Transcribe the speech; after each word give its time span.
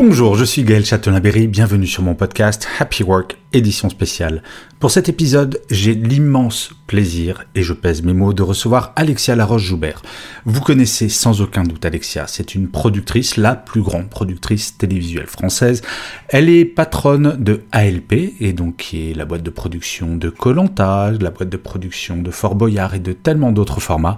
Bonjour, 0.00 0.36
je 0.36 0.44
suis 0.44 0.62
Gaël 0.62 0.86
Châtelain-Berry, 0.86 1.48
bienvenue 1.48 1.88
sur 1.88 2.04
mon 2.04 2.14
podcast 2.14 2.68
Happy 2.78 3.02
Work, 3.02 3.36
édition 3.52 3.90
spéciale. 3.90 4.44
Pour 4.78 4.92
cet 4.92 5.08
épisode, 5.08 5.60
j'ai 5.70 5.92
l'immense 5.92 6.70
plaisir, 6.88 7.44
et 7.54 7.62
je 7.62 7.74
pèse 7.74 8.02
mes 8.02 8.14
mots, 8.14 8.32
de 8.32 8.42
recevoir 8.42 8.92
Alexia 8.96 9.36
Laroche-Joubert. 9.36 10.02
Vous 10.46 10.62
connaissez 10.62 11.08
sans 11.08 11.40
aucun 11.42 11.62
doute 11.62 11.84
Alexia, 11.84 12.24
c'est 12.26 12.54
une 12.54 12.68
productrice, 12.68 13.36
la 13.36 13.54
plus 13.54 13.82
grande 13.82 14.08
productrice 14.08 14.76
télévisuelle 14.76 15.26
française. 15.26 15.82
Elle 16.28 16.48
est 16.48 16.64
patronne 16.64 17.36
de 17.38 17.62
ALP, 17.70 18.34
et 18.40 18.52
donc 18.52 18.78
qui 18.78 19.10
est 19.10 19.14
la 19.14 19.26
boîte 19.26 19.42
de 19.42 19.50
production 19.50 20.16
de 20.16 20.30
Colanta, 20.30 21.12
la 21.12 21.30
boîte 21.30 21.50
de 21.50 21.56
production 21.58 22.16
de 22.16 22.30
Fort 22.30 22.54
Boyard 22.54 22.94
et 22.94 23.00
de 23.00 23.12
tellement 23.12 23.52
d'autres 23.52 23.80
formats. 23.80 24.16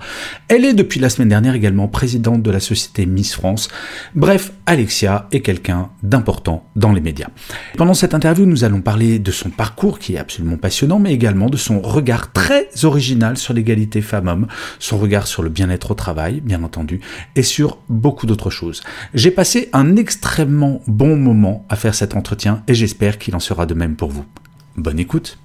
Elle 0.48 0.64
est 0.64 0.74
depuis 0.74 1.00
la 1.00 1.10
semaine 1.10 1.28
dernière 1.28 1.54
également 1.54 1.88
présidente 1.88 2.42
de 2.42 2.50
la 2.52 2.60
société 2.60 3.04
Miss 3.04 3.34
France. 3.34 3.68
Bref, 4.14 4.52
Alexia 4.66 5.26
est 5.32 5.40
quelqu'un 5.40 5.90
d'important 6.04 6.68
dans 6.76 6.92
les 6.92 7.00
médias. 7.00 7.28
Pendant 7.76 7.94
cette 7.94 8.14
interview, 8.14 8.46
nous 8.46 8.62
allons 8.62 8.80
parler 8.80 9.18
de 9.18 9.32
son 9.32 9.50
parcours 9.50 9.98
qui 9.98 10.14
est 10.14 10.18
absolument 10.18 10.56
passionnant, 10.56 11.00
mais 11.00 11.12
également 11.12 11.50
de 11.50 11.56
son 11.56 11.80
regard 11.80 12.32
très 12.32 12.59
original 12.82 13.36
sur 13.36 13.54
l'égalité 13.54 14.02
femmes-hommes, 14.02 14.46
son 14.78 14.98
regard 14.98 15.26
sur 15.26 15.42
le 15.42 15.48
bien-être 15.48 15.90
au 15.90 15.94
travail, 15.94 16.40
bien 16.40 16.62
entendu, 16.62 17.00
et 17.36 17.42
sur 17.42 17.78
beaucoup 17.88 18.26
d'autres 18.26 18.50
choses. 18.50 18.82
J'ai 19.14 19.30
passé 19.30 19.68
un 19.72 19.96
extrêmement 19.96 20.82
bon 20.86 21.16
moment 21.16 21.64
à 21.68 21.76
faire 21.76 21.94
cet 21.94 22.16
entretien 22.16 22.62
et 22.66 22.74
j'espère 22.74 23.18
qu'il 23.18 23.34
en 23.34 23.40
sera 23.40 23.66
de 23.66 23.74
même 23.74 23.96
pour 23.96 24.10
vous. 24.10 24.24
Bonne 24.76 24.98
écoute. 24.98 25.38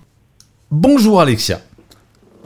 Bonjour 0.71 1.21
Alexia. 1.21 1.61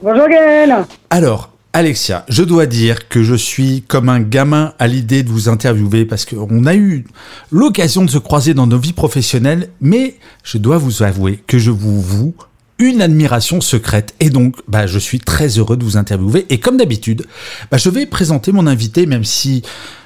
Bonjour 0.02 0.28
Gaël. 0.28 0.86
Alors, 1.09 1.52
Alexia, 1.72 2.25
je 2.30 2.42
dois 2.42 2.66
dire 2.66 3.09
que 3.09 3.22
je 3.22 3.36
suis 3.36 3.84
comme 3.88 4.09
un 4.09 4.22
gamin 4.22 4.73
à 4.80 4.88
l'idée 4.88 5.22
de 5.22 5.30
vous 5.30 5.50
interviewer 5.50 6.06
parce 6.06 6.25
qu'on 6.25 6.66
a 6.66 6.75
eu 6.75 7.06
l'occasion 7.52 8.03
de 8.03 8.09
se 8.09 8.17
croiser 8.17 8.56
dans 8.56 8.66
nos 8.66 8.80
vies 8.80 8.94
professionnelles, 8.94 9.70
mais 9.80 10.16
je 10.44 10.58
dois 10.58 10.80
vous 10.80 11.03
avouer 11.03 11.44
que 11.45 11.59
je 11.59 11.70
vous 11.70 12.02
voue 12.02 12.34
une 12.80 13.02
admiration 13.02 13.61
secrète. 13.61 14.16
Et 14.19 14.30
donc 14.30 14.55
bah, 14.67 14.88
je 14.88 14.97
suis 14.97 15.19
très 15.19 15.47
heureux 15.59 15.77
de 15.77 15.83
vous 15.83 15.97
interviewer. 15.97 16.45
Et 16.49 16.59
comme 16.59 16.77
d'habitude, 16.77 17.25
bah, 17.69 17.77
je 17.77 17.89
vais 17.89 18.05
présenter 18.05 18.52
mon 18.52 18.66
invité 18.67 19.05
même 19.05 19.23
si 19.23 19.63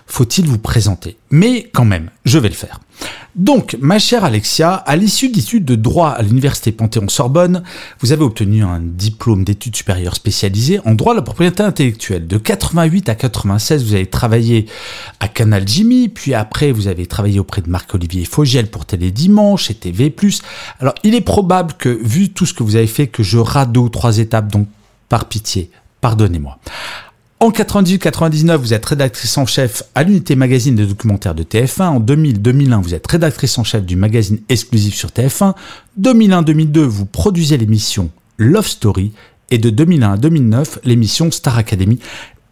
faut-il 0.08 0.48
vous 0.48 0.60
présenter 0.60 1.18
Mais 1.32 1.70
quand 1.74 1.86
même, 1.86 2.10
je 2.26 2.40
vais 2.40 2.50
le 2.50 2.56
faire. 2.56 2.80
Donc, 3.36 3.76
ma 3.82 3.98
chère 3.98 4.24
Alexia, 4.24 4.74
à 4.74 4.96
l'issue 4.96 5.30
d'études 5.30 5.66
de 5.66 5.74
droit 5.76 6.10
à 6.10 6.22
l'université 6.22 6.72
Panthéon-Sorbonne, 6.72 7.64
vous 8.00 8.12
avez 8.12 8.24
obtenu 8.24 8.64
un 8.64 8.80
diplôme 8.80 9.44
d'études 9.44 9.76
supérieures 9.76 10.16
spécialisées 10.16 10.80
en 10.86 10.94
droit 10.94 11.14
de 11.14 11.20
la 11.20 11.24
propriété 11.24 11.64
intellectuelle. 11.64 12.28
De 12.28 12.38
88 12.38 13.10
à 13.10 13.16
96, 13.16 13.84
vous 13.84 13.96
avez 13.96 14.06
travaillé 14.06 14.68
à 15.20 15.28
Canal 15.28 15.68
Jimmy, 15.68 16.10
puis 16.10 16.36
après, 16.36 16.72
vous 16.72 16.88
avez 16.88 17.08
travaillé 17.08 17.40
auprès 17.40 17.62
de 17.64 17.70
Marc-Olivier 17.70 18.26
Fogiel 18.26 18.68
pour 18.70 18.86
Télé 18.86 19.10
Dimanche 19.10 19.72
et 19.72 19.76
TV+. 19.76 20.14
Alors, 20.80 20.94
il 21.04 21.16
est 21.16 21.22
probable 21.22 21.74
que, 21.74 21.90
vu 21.90 22.30
tout 22.30 22.46
ce 22.46 22.54
que 22.54 22.62
vous 22.62 22.76
avez 22.76 22.88
fait, 22.88 23.08
que 23.08 23.24
je 23.24 23.40
rate 23.40 23.72
deux 23.72 23.82
ou 23.82 23.90
trois 23.90 24.20
étapes, 24.20 24.52
donc 24.52 24.68
par 25.10 25.26
pitié, 25.26 25.72
pardonnez-moi. 26.02 26.60
En 27.44 27.50
98-99, 27.50 28.56
vous 28.56 28.74
êtes 28.74 28.86
rédactrice 28.86 29.38
en 29.38 29.46
chef 29.46 29.84
à 29.96 30.04
l'unité 30.04 30.38
magazine 30.38 30.78
de 30.78 30.86
documentaires 30.86 31.36
de 31.36 31.44
TF1. 31.44 31.82
En 31.82 32.00
2000-2001, 32.00 32.82
vous 32.82 32.94
êtes 32.94 33.06
rédactrice 33.06 33.58
en 33.58 33.66
chef 33.66 33.84
du 33.84 33.98
magazine 33.98 34.40
exclusif 34.48 34.96
sur 34.96 35.10
TF1. 35.10 35.54
2001-2002, 36.00 36.80
vous 36.80 37.06
produisez 37.06 37.58
l'émission 37.58 38.12
Love 38.38 38.66
Story. 38.66 39.12
Et 39.52 39.58
de 39.58 39.70
2001 39.70 40.14
à 40.14 40.16
2009, 40.16 40.80
l'émission 40.86 41.32
Star 41.32 41.58
Academy. 41.58 42.00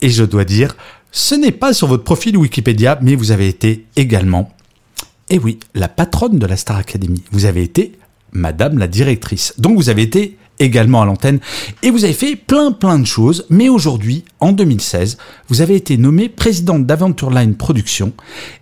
Et 0.01 0.09
je 0.09 0.25
dois 0.25 0.43
dire, 0.43 0.75
ce 1.13 1.35
n'est 1.35 1.53
pas 1.53 1.73
sur 1.73 1.87
votre 1.87 2.03
profil 2.03 2.35
Wikipédia, 2.35 2.99
mais 3.01 3.15
vous 3.15 3.31
avez 3.31 3.47
été 3.47 3.85
également, 3.95 4.51
et 5.29 5.39
oui, 5.39 5.61
la 5.73 5.87
patronne 5.87 6.37
de 6.37 6.45
la 6.45 6.57
Star 6.57 6.75
Academy. 6.75 7.23
Vous 7.31 7.45
avez 7.45 7.63
été 7.63 7.93
Madame 8.33 8.77
la 8.77 8.87
directrice. 8.87 9.53
Donc 9.57 9.77
vous 9.77 9.87
avez 9.87 10.01
été 10.01 10.37
également 10.61 11.01
à 11.01 11.05
l'antenne. 11.05 11.39
Et 11.83 11.91
vous 11.91 12.03
avez 12.03 12.13
fait 12.13 12.35
plein 12.35 12.71
plein 12.71 12.99
de 12.99 13.05
choses. 13.05 13.45
Mais 13.49 13.69
aujourd'hui, 13.69 14.23
en 14.39 14.51
2016, 14.51 15.17
vous 15.47 15.61
avez 15.61 15.75
été 15.75 15.97
nommé 15.97 16.29
présidente 16.29 16.85
d'Aventure 16.85 17.31
Line 17.31 17.55
Production. 17.55 18.13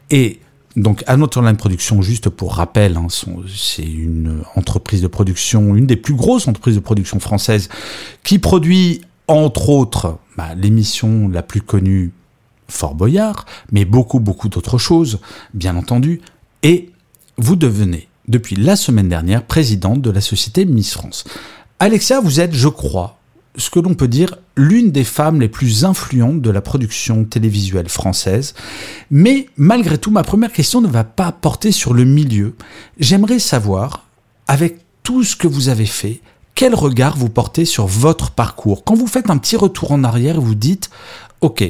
Et 0.10 0.40
donc 0.76 1.04
Aventure 1.08 1.42
Line 1.42 1.58
Production, 1.58 2.02
juste 2.02 2.30
pour 2.30 2.56
rappel, 2.56 2.98
hein, 2.98 3.08
c'est 3.48 3.84
une 3.84 4.44
entreprise 4.56 5.02
de 5.02 5.08
production, 5.08 5.76
une 5.76 5.86
des 5.86 5.98
plus 5.98 6.14
grosses 6.14 6.48
entreprises 6.48 6.76
de 6.76 6.80
production 6.80 7.20
françaises, 7.20 7.70
qui 8.24 8.40
produit 8.40 9.02
entre 9.28 9.70
autres 9.70 10.18
bah, 10.38 10.56
l'émission 10.56 11.28
la 11.28 11.44
plus 11.44 11.62
connue 11.62 12.12
Fort 12.68 12.96
Boyard, 12.96 13.46
mais 13.72 13.84
beaucoup 13.84 14.20
beaucoup 14.20 14.48
d'autres 14.48 14.78
choses, 14.78 15.20
bien 15.54 15.76
entendu. 15.76 16.22
Et 16.64 16.92
vous 17.38 17.56
devenez 17.56 18.08
depuis 18.28 18.56
la 18.56 18.76
semaine 18.76 19.10
dernière 19.10 19.44
présidente 19.44 20.02
de 20.02 20.12
la 20.12 20.22
société 20.22 20.66
Miss 20.66 20.94
France. 20.94 21.26
Alexia, 21.82 22.20
vous 22.20 22.42
êtes, 22.42 22.54
je 22.54 22.68
crois, 22.68 23.18
ce 23.56 23.70
que 23.70 23.80
l'on 23.80 23.94
peut 23.94 24.10
dire, 24.10 24.36
l'une 24.58 24.92
des 24.92 25.06
femmes 25.06 25.40
les 25.40 25.48
plus 25.48 25.86
influentes 25.86 26.42
de 26.42 26.50
la 26.50 26.60
production 26.60 27.24
télévisuelle 27.24 27.88
française. 27.88 28.54
Mais 29.10 29.48
malgré 29.56 29.98
tout, 29.98 30.12
ma 30.12 30.24
première 30.24 30.52
question 30.52 30.82
ne 30.82 30.90
va 30.90 31.06
pas 31.06 31.32
porter 31.32 31.72
sur 31.72 31.94
le 31.94 32.04
milieu. 32.04 32.54
J'aimerais 33.00 33.40
savoir, 33.40 34.04
avec 34.50 34.80
tout 35.04 35.24
ce 35.24 35.38
que 35.38 35.48
vous 35.48 35.70
avez 35.70 35.86
fait, 35.86 36.20
quel 36.54 36.76
regard 36.76 37.16
vous 37.16 37.30
portez 37.30 37.64
sur 37.64 37.88
votre 37.88 38.32
parcours. 38.32 38.84
Quand 38.84 38.96
vous 38.96 39.08
faites 39.08 39.30
un 39.30 39.38
petit 39.38 39.56
retour 39.56 39.94
en 39.94 40.04
arrière 40.04 40.42
vous 40.42 40.56
dites, 40.56 40.90
OK, 41.40 41.64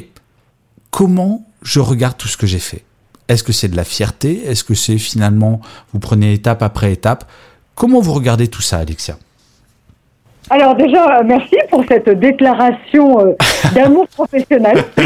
comment 0.90 1.46
je 1.62 1.78
regarde 1.78 2.16
tout 2.16 2.26
ce 2.26 2.36
que 2.36 2.48
j'ai 2.48 2.58
fait? 2.58 2.82
Est-ce 3.28 3.44
que 3.44 3.52
c'est 3.52 3.68
de 3.68 3.76
la 3.76 3.84
fierté? 3.84 4.44
Est-ce 4.44 4.64
que 4.64 4.74
c'est 4.74 4.98
finalement, 4.98 5.60
vous 5.92 6.00
prenez 6.00 6.32
étape 6.32 6.64
après 6.64 6.92
étape? 6.92 7.30
Comment 7.76 8.00
vous 8.00 8.12
regardez 8.12 8.48
tout 8.48 8.62
ça, 8.62 8.78
Alexia? 8.78 9.16
Alors 10.50 10.74
déjà, 10.74 11.22
merci 11.24 11.56
pour 11.70 11.84
cette 11.88 12.08
déclaration 12.18 13.20
euh, 13.24 13.36
d'amour 13.74 14.08
professionnel. 14.08 14.82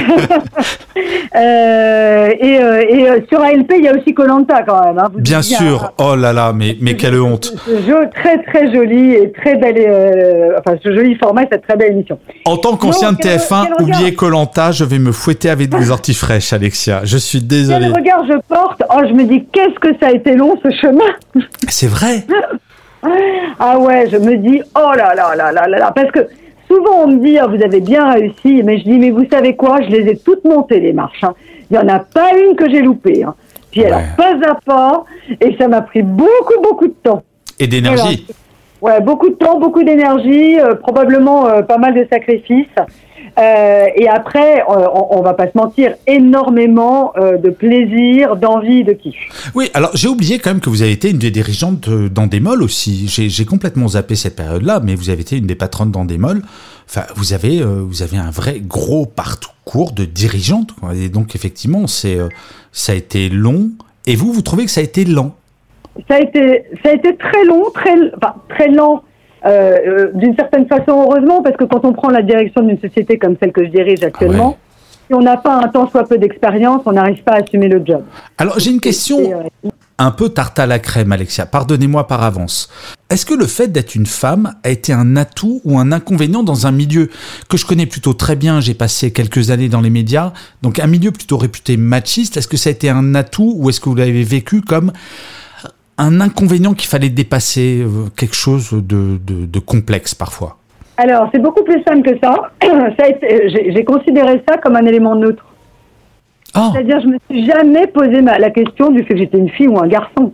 euh, 1.36 2.28
et, 2.40 2.58
euh, 2.58 2.84
et 2.88 3.10
euh, 3.10 3.18
sur 3.28 3.42
ALP, 3.42 3.74
il 3.76 3.84
y 3.84 3.88
a 3.88 3.94
aussi 3.94 4.14
Colanta 4.14 4.62
quand 4.62 4.82
même. 4.82 4.98
Hein, 4.98 5.10
bien 5.14 5.42
sûr. 5.42 5.92
oh 5.98 6.16
là 6.16 6.32
là, 6.32 6.54
mais, 6.54 6.78
mais 6.80 6.96
quelle 6.96 7.20
honte. 7.20 7.52
Ce 7.66 7.82
jeu 7.82 8.08
très 8.14 8.42
très 8.44 8.72
joli 8.72 9.12
et 9.12 9.32
très 9.32 9.56
belle, 9.56 10.56
enfin 10.58 10.78
ce 10.82 10.94
joli 10.94 11.14
format, 11.16 11.42
cette 11.52 11.66
très 11.66 11.76
belle 11.76 11.92
émission. 11.92 12.18
En 12.46 12.56
tant 12.56 12.78
qu'ancien 12.78 13.12
de 13.12 13.18
TF1, 13.18 13.82
oubliez 13.82 14.14
Colanta, 14.14 14.72
je 14.72 14.84
vais 14.84 14.98
me 14.98 15.12
fouetter 15.12 15.50
avec 15.50 15.68
des 15.68 15.90
orties 15.90 16.14
fraîches, 16.14 16.54
Alexia. 16.54 17.02
Je 17.04 17.18
suis 17.18 17.42
désolé. 17.42 17.80
Quel 17.80 17.94
regard 17.94 18.24
je 18.26 18.38
porte? 18.48 18.82
Oh, 18.88 19.00
je 19.06 19.12
me 19.12 19.24
dis, 19.24 19.44
qu'est-ce 19.52 19.78
que 19.78 19.94
ça 20.00 20.06
a 20.06 20.12
été 20.12 20.36
long 20.36 20.54
ce 20.62 20.70
chemin. 20.70 21.44
C'est 21.68 21.88
vrai. 21.88 22.24
Ah 23.58 23.78
ouais, 23.78 24.08
je 24.10 24.16
me 24.16 24.36
dis, 24.36 24.62
oh 24.76 24.92
là 24.96 25.14
là 25.14 25.34
là 25.36 25.52
là 25.52 25.66
là 25.66 25.78
là, 25.78 25.92
parce 25.94 26.10
que 26.10 26.28
souvent 26.68 27.04
on 27.04 27.08
me 27.08 27.24
dit, 27.24 27.38
oh, 27.42 27.48
vous 27.48 27.62
avez 27.62 27.80
bien 27.80 28.12
réussi, 28.12 28.62
mais 28.62 28.78
je 28.78 28.84
dis, 28.84 28.98
mais 28.98 29.10
vous 29.10 29.26
savez 29.30 29.56
quoi, 29.56 29.80
je 29.82 29.88
les 29.88 30.10
ai 30.10 30.16
toutes 30.16 30.44
montées 30.44 30.80
les 30.80 30.92
marches. 30.92 31.22
Hein. 31.22 31.34
Il 31.70 31.78
n'y 31.78 31.82
en 31.82 31.88
a 31.88 31.98
pas 32.00 32.30
une 32.36 32.56
que 32.56 32.68
j'ai 32.70 32.82
loupée. 32.82 33.24
Hein. 33.24 33.34
Puis 33.70 33.84
alors, 33.84 34.02
pas 34.16 34.34
à 34.48 34.54
pas, 34.64 35.04
et 35.40 35.56
ça 35.58 35.66
m'a 35.66 35.82
pris 35.82 36.02
beaucoup, 36.02 36.60
beaucoup 36.62 36.86
de 36.86 36.94
temps. 37.02 37.22
Et 37.58 37.66
d'énergie. 37.66 38.26
Beaucoup 39.02 39.30
de 39.30 39.34
temps, 39.34 39.58
beaucoup 39.58 39.82
d'énergie, 39.82 40.60
euh, 40.60 40.74
probablement 40.74 41.48
euh, 41.48 41.62
pas 41.62 41.78
mal 41.78 41.94
de 41.94 42.06
sacrifices. 42.10 42.66
Euh, 43.38 43.86
et 43.96 44.08
après, 44.08 44.62
on, 44.68 45.18
on, 45.18 45.22
va 45.22 45.32
pas 45.32 45.46
se 45.46 45.56
mentir, 45.56 45.94
énormément 46.06 47.12
de 47.16 47.50
plaisir, 47.50 48.36
d'envie, 48.36 48.84
de 48.84 48.92
kiff. 48.92 49.16
Oui, 49.56 49.70
alors 49.74 49.90
j'ai 49.94 50.06
oublié 50.06 50.38
quand 50.38 50.50
même 50.50 50.60
que 50.60 50.70
vous 50.70 50.82
avez 50.82 50.92
été 50.92 51.10
une 51.10 51.18
des 51.18 51.32
dirigeantes 51.32 51.88
d'Andemol 51.88 52.62
aussi. 52.62 53.08
J'ai 53.08 53.44
complètement 53.44 53.88
zappé 53.88 54.14
cette 54.14 54.36
période-là, 54.36 54.80
mais 54.84 54.94
vous 54.94 55.10
avez 55.10 55.22
été 55.22 55.36
une 55.36 55.46
des 55.46 55.56
patronnes 55.56 55.90
d'Andemol. 55.90 56.42
Enfin, 56.88 57.06
vous 57.16 57.32
avez, 57.32 57.60
vous 57.60 58.02
avez 58.02 58.18
un 58.18 58.30
vrai 58.30 58.60
gros 58.60 59.04
parcours 59.04 59.90
de 59.90 60.04
dirigeante. 60.04 60.70
Et 60.94 61.08
donc 61.08 61.34
effectivement, 61.34 61.88
c'est, 61.88 62.18
ça 62.70 62.92
a 62.92 62.94
été 62.94 63.30
long. 63.30 63.70
Et 64.06 64.14
vous, 64.14 64.32
vous 64.32 64.42
trouvez 64.42 64.64
que 64.64 64.70
ça 64.70 64.80
a 64.80 64.84
été 64.84 65.04
lent? 65.04 65.34
Ça 66.08 66.16
a 66.16 66.20
été, 66.20 66.64
ça 66.82 66.90
a 66.90 66.92
été 66.92 67.16
très 67.16 67.44
long, 67.44 67.70
très, 67.70 67.94
enfin, 68.16 68.34
très 68.48 68.68
lent 68.68 69.02
Euh, 69.46 69.50
euh, 69.50 70.10
d'une 70.14 70.34
certaine 70.36 70.66
façon, 70.66 71.02
heureusement, 71.02 71.42
parce 71.42 71.56
que 71.56 71.64
quand 71.64 71.84
on 71.84 71.92
prend 71.92 72.08
la 72.08 72.22
direction 72.22 72.62
d'une 72.62 72.80
société 72.80 73.18
comme 73.18 73.36
celle 73.38 73.52
que 73.52 73.62
je 73.62 73.68
dirige 73.68 74.02
actuellement, 74.02 74.56
si 75.06 75.14
on 75.14 75.20
n'a 75.20 75.36
pas 75.36 75.56
un 75.56 75.68
temps 75.68 75.86
soit 75.90 76.04
peu 76.04 76.16
d'expérience, 76.16 76.80
on 76.86 76.92
n'arrive 76.92 77.22
pas 77.22 77.32
à 77.32 77.42
assumer 77.42 77.68
le 77.68 77.82
job. 77.84 78.02
Alors 78.38 78.58
j'ai 78.58 78.70
une 78.70 78.80
question 78.80 79.18
euh, 79.20 79.68
un 79.98 80.12
peu 80.12 80.30
tarte 80.30 80.58
à 80.58 80.66
la 80.66 80.78
crème, 80.78 81.12
Alexia. 81.12 81.44
Pardonnez-moi 81.44 82.06
par 82.06 82.22
avance. 82.22 82.70
Est-ce 83.10 83.26
que 83.26 83.34
le 83.34 83.46
fait 83.46 83.68
d'être 83.68 83.94
une 83.94 84.06
femme 84.06 84.54
a 84.62 84.70
été 84.70 84.94
un 84.94 85.14
atout 85.14 85.60
ou 85.66 85.78
un 85.78 85.92
inconvénient 85.92 86.42
dans 86.42 86.66
un 86.66 86.72
milieu 86.72 87.10
que 87.50 87.58
je 87.58 87.66
connais 87.66 87.84
plutôt 87.84 88.14
très 88.14 88.36
bien? 88.36 88.60
J'ai 88.60 88.72
passé 88.72 89.12
quelques 89.12 89.50
années 89.50 89.68
dans 89.68 89.82
les 89.82 89.90
médias, 89.90 90.32
donc 90.62 90.78
un 90.78 90.86
milieu 90.86 91.10
plutôt 91.12 91.36
réputé 91.36 91.76
machiste. 91.76 92.38
Est-ce 92.38 92.48
que 92.48 92.56
ça 92.56 92.70
a 92.70 92.72
été 92.72 92.88
un 92.88 93.14
atout 93.14 93.52
ou 93.58 93.68
est-ce 93.68 93.78
que 93.78 93.90
vous 93.90 93.94
l'avez 93.94 94.24
vécu 94.24 94.62
comme 94.62 94.90
un 95.98 96.20
inconvénient 96.20 96.74
qu'il 96.74 96.88
fallait 96.88 97.08
dépasser, 97.08 97.82
euh, 97.82 98.08
quelque 98.16 98.34
chose 98.34 98.70
de, 98.72 99.18
de- 99.18 99.46
de 99.46 99.58
complexe 99.58 100.14
parfois 100.14 100.56
Alors, 100.96 101.28
c'est 101.32 101.40
beaucoup 101.40 101.62
plus 101.64 101.82
simple 101.86 102.02
que 102.02 102.18
ça. 102.22 102.50
été- 103.08 103.72
J'ai 103.74 103.84
considéré 103.84 104.42
ça 104.48 104.56
comme 104.58 104.76
un 104.76 104.84
élément 104.86 105.14
neutre. 105.14 105.44
Oh, 106.56 106.70
C'est-à-dire, 106.72 107.00
je 107.00 107.06
me 107.08 107.18
suis 107.30 107.46
jamais 107.46 107.86
posé 107.88 108.22
ma- 108.22 108.38
la 108.38 108.50
question 108.50 108.90
du 108.90 109.02
fait 109.04 109.14
que 109.14 109.18
j'étais 109.18 109.38
une 109.38 109.48
fille 109.50 109.68
ou 109.68 109.78
un 109.78 109.88
garçon. 109.88 110.32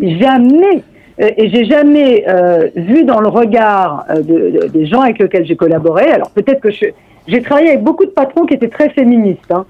Jamais. 0.00 0.82
Euh, 1.20 1.30
Et 1.36 1.48
j'ai 1.50 1.64
jamais 1.64 2.24
euh, 2.28 2.68
vu 2.74 3.04
dans 3.04 3.20
le 3.20 3.28
regard 3.28 4.04
euh, 4.10 4.16
de- 4.22 4.50
de- 4.62 4.66
des 4.68 4.86
gens 4.86 5.00
avec 5.02 5.18
lesquels 5.20 5.46
j'ai 5.46 5.56
collaboré. 5.56 6.06
Alors 6.10 6.30
peut-être 6.30 6.60
que 6.60 6.70
j'ai 6.70 7.42
travaillé 7.42 7.68
avec 7.68 7.82
beaucoup 7.82 8.04
de 8.04 8.10
patrons 8.10 8.46
qui 8.46 8.54
étaient 8.54 8.68
très 8.68 8.90
féministes, 8.90 9.50
hein. 9.50 9.64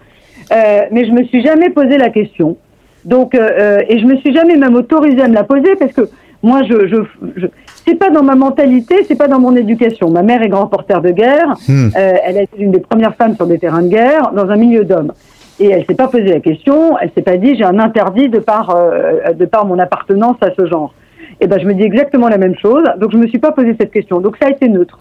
Euh, 0.53 0.83
mais 0.91 1.07
je 1.07 1.11
me 1.13 1.25
suis 1.25 1.43
jamais 1.43 1.71
posé 1.71 1.97
la 1.97 2.11
question. 2.11 2.57
Donc, 3.05 3.35
euh, 3.35 3.49
euh, 3.59 3.83
et 3.89 3.99
je 3.99 4.07
me 4.07 4.17
suis 4.17 4.33
jamais 4.35 4.57
même 4.57 4.75
autorisée 4.75 5.23
à 5.23 5.29
me 5.29 5.35
la 5.35 5.45
poser 5.45 5.77
parce 5.77 5.93
que 5.93 6.09
moi, 6.43 6.63
je, 6.63 6.87
je, 6.89 6.97
je 7.37 7.47
c'est 7.87 7.95
pas 7.95 8.11
dans 8.11 8.23
ma 8.23 8.35
mentalité, 8.35 9.05
c'est 9.07 9.15
pas 9.15 9.29
dans 9.29 9.41
mon 9.41 9.55
éducation. 9.57 10.11
Ma 10.11 10.23
mère 10.23 10.43
est 10.43 10.49
grand 10.49 10.67
porteur 10.67 11.03
de 11.03 11.11
guerre. 11.11 11.55
Hmm. 11.69 11.89
Euh, 11.97 12.13
elle 12.25 12.39
a 12.39 12.43
été 12.43 12.59
l'une 12.59 12.71
des 12.71 12.81
premières 12.81 13.15
femmes 13.15 13.37
sur 13.37 13.47
des 13.47 13.59
terrains 13.59 13.83
de 13.83 13.89
guerre 13.89 14.33
dans 14.33 14.49
un 14.49 14.57
milieu 14.57 14.85
d'hommes. 14.85 15.13
Et 15.61 15.69
elle 15.71 15.85
s'est 15.87 15.95
pas 15.95 16.09
posé 16.09 16.25
la 16.25 16.41
question. 16.41 16.99
Elle 16.99 17.11
s'est 17.15 17.23
pas 17.23 17.37
dit 17.37 17.57
j'ai 17.57 17.65
un 17.65 17.79
interdit 17.79 18.29
de 18.29 18.39
par 18.39 18.71
euh, 18.71 19.33
de 19.33 19.45
par 19.45 19.67
mon 19.67 19.79
appartenance 19.79 20.37
à 20.41 20.49
ce 20.59 20.67
genre. 20.67 20.95
Et 21.41 21.47
ben 21.47 21.59
je 21.61 21.67
me 21.67 21.75
dis 21.75 21.83
exactement 21.83 22.29
la 22.29 22.39
même 22.39 22.57
chose. 22.57 22.85
Donc 22.99 23.13
je 23.13 23.17
me 23.17 23.27
suis 23.27 23.39
pas 23.39 23.53
posé 23.53 23.77
cette 23.79 23.93
question. 23.93 24.21
Donc 24.21 24.37
ça 24.41 24.49
a 24.49 24.51
été 24.51 24.69
neutre. 24.69 24.99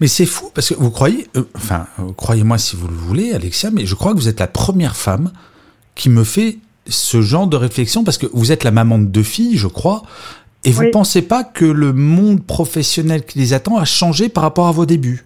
mais 0.00 0.06
c'est 0.06 0.26
fou 0.26 0.50
parce 0.54 0.68
que 0.68 0.74
vous 0.74 0.90
croyez, 0.90 1.26
euh, 1.36 1.42
enfin, 1.56 1.86
croyez-moi 2.16 2.58
si 2.58 2.76
vous 2.76 2.88
le 2.88 2.94
voulez, 2.94 3.32
Alexia, 3.34 3.70
mais 3.72 3.86
je 3.86 3.94
crois 3.94 4.12
que 4.12 4.18
vous 4.18 4.28
êtes 4.28 4.40
la 4.40 4.48
première 4.48 4.96
femme 4.96 5.30
qui 5.94 6.10
me 6.10 6.24
fait 6.24 6.58
ce 6.86 7.20
genre 7.20 7.46
de 7.46 7.56
réflexion 7.56 8.04
parce 8.04 8.18
que 8.18 8.26
vous 8.32 8.52
êtes 8.52 8.64
la 8.64 8.70
maman 8.70 8.98
de 8.98 9.04
deux 9.06 9.22
filles, 9.22 9.56
je 9.56 9.68
crois, 9.68 10.02
et 10.64 10.70
vous 10.70 10.82
Oui. 10.82 10.90
pensez 10.90 11.22
pas 11.22 11.44
que 11.44 11.64
le 11.64 11.92
monde 11.92 12.42
professionnel 12.44 13.24
qui 13.24 13.38
les 13.38 13.52
attend 13.54 13.78
a 13.78 13.84
changé 13.84 14.28
par 14.28 14.42
rapport 14.42 14.66
à 14.66 14.72
vos 14.72 14.86
débuts? 14.86 15.24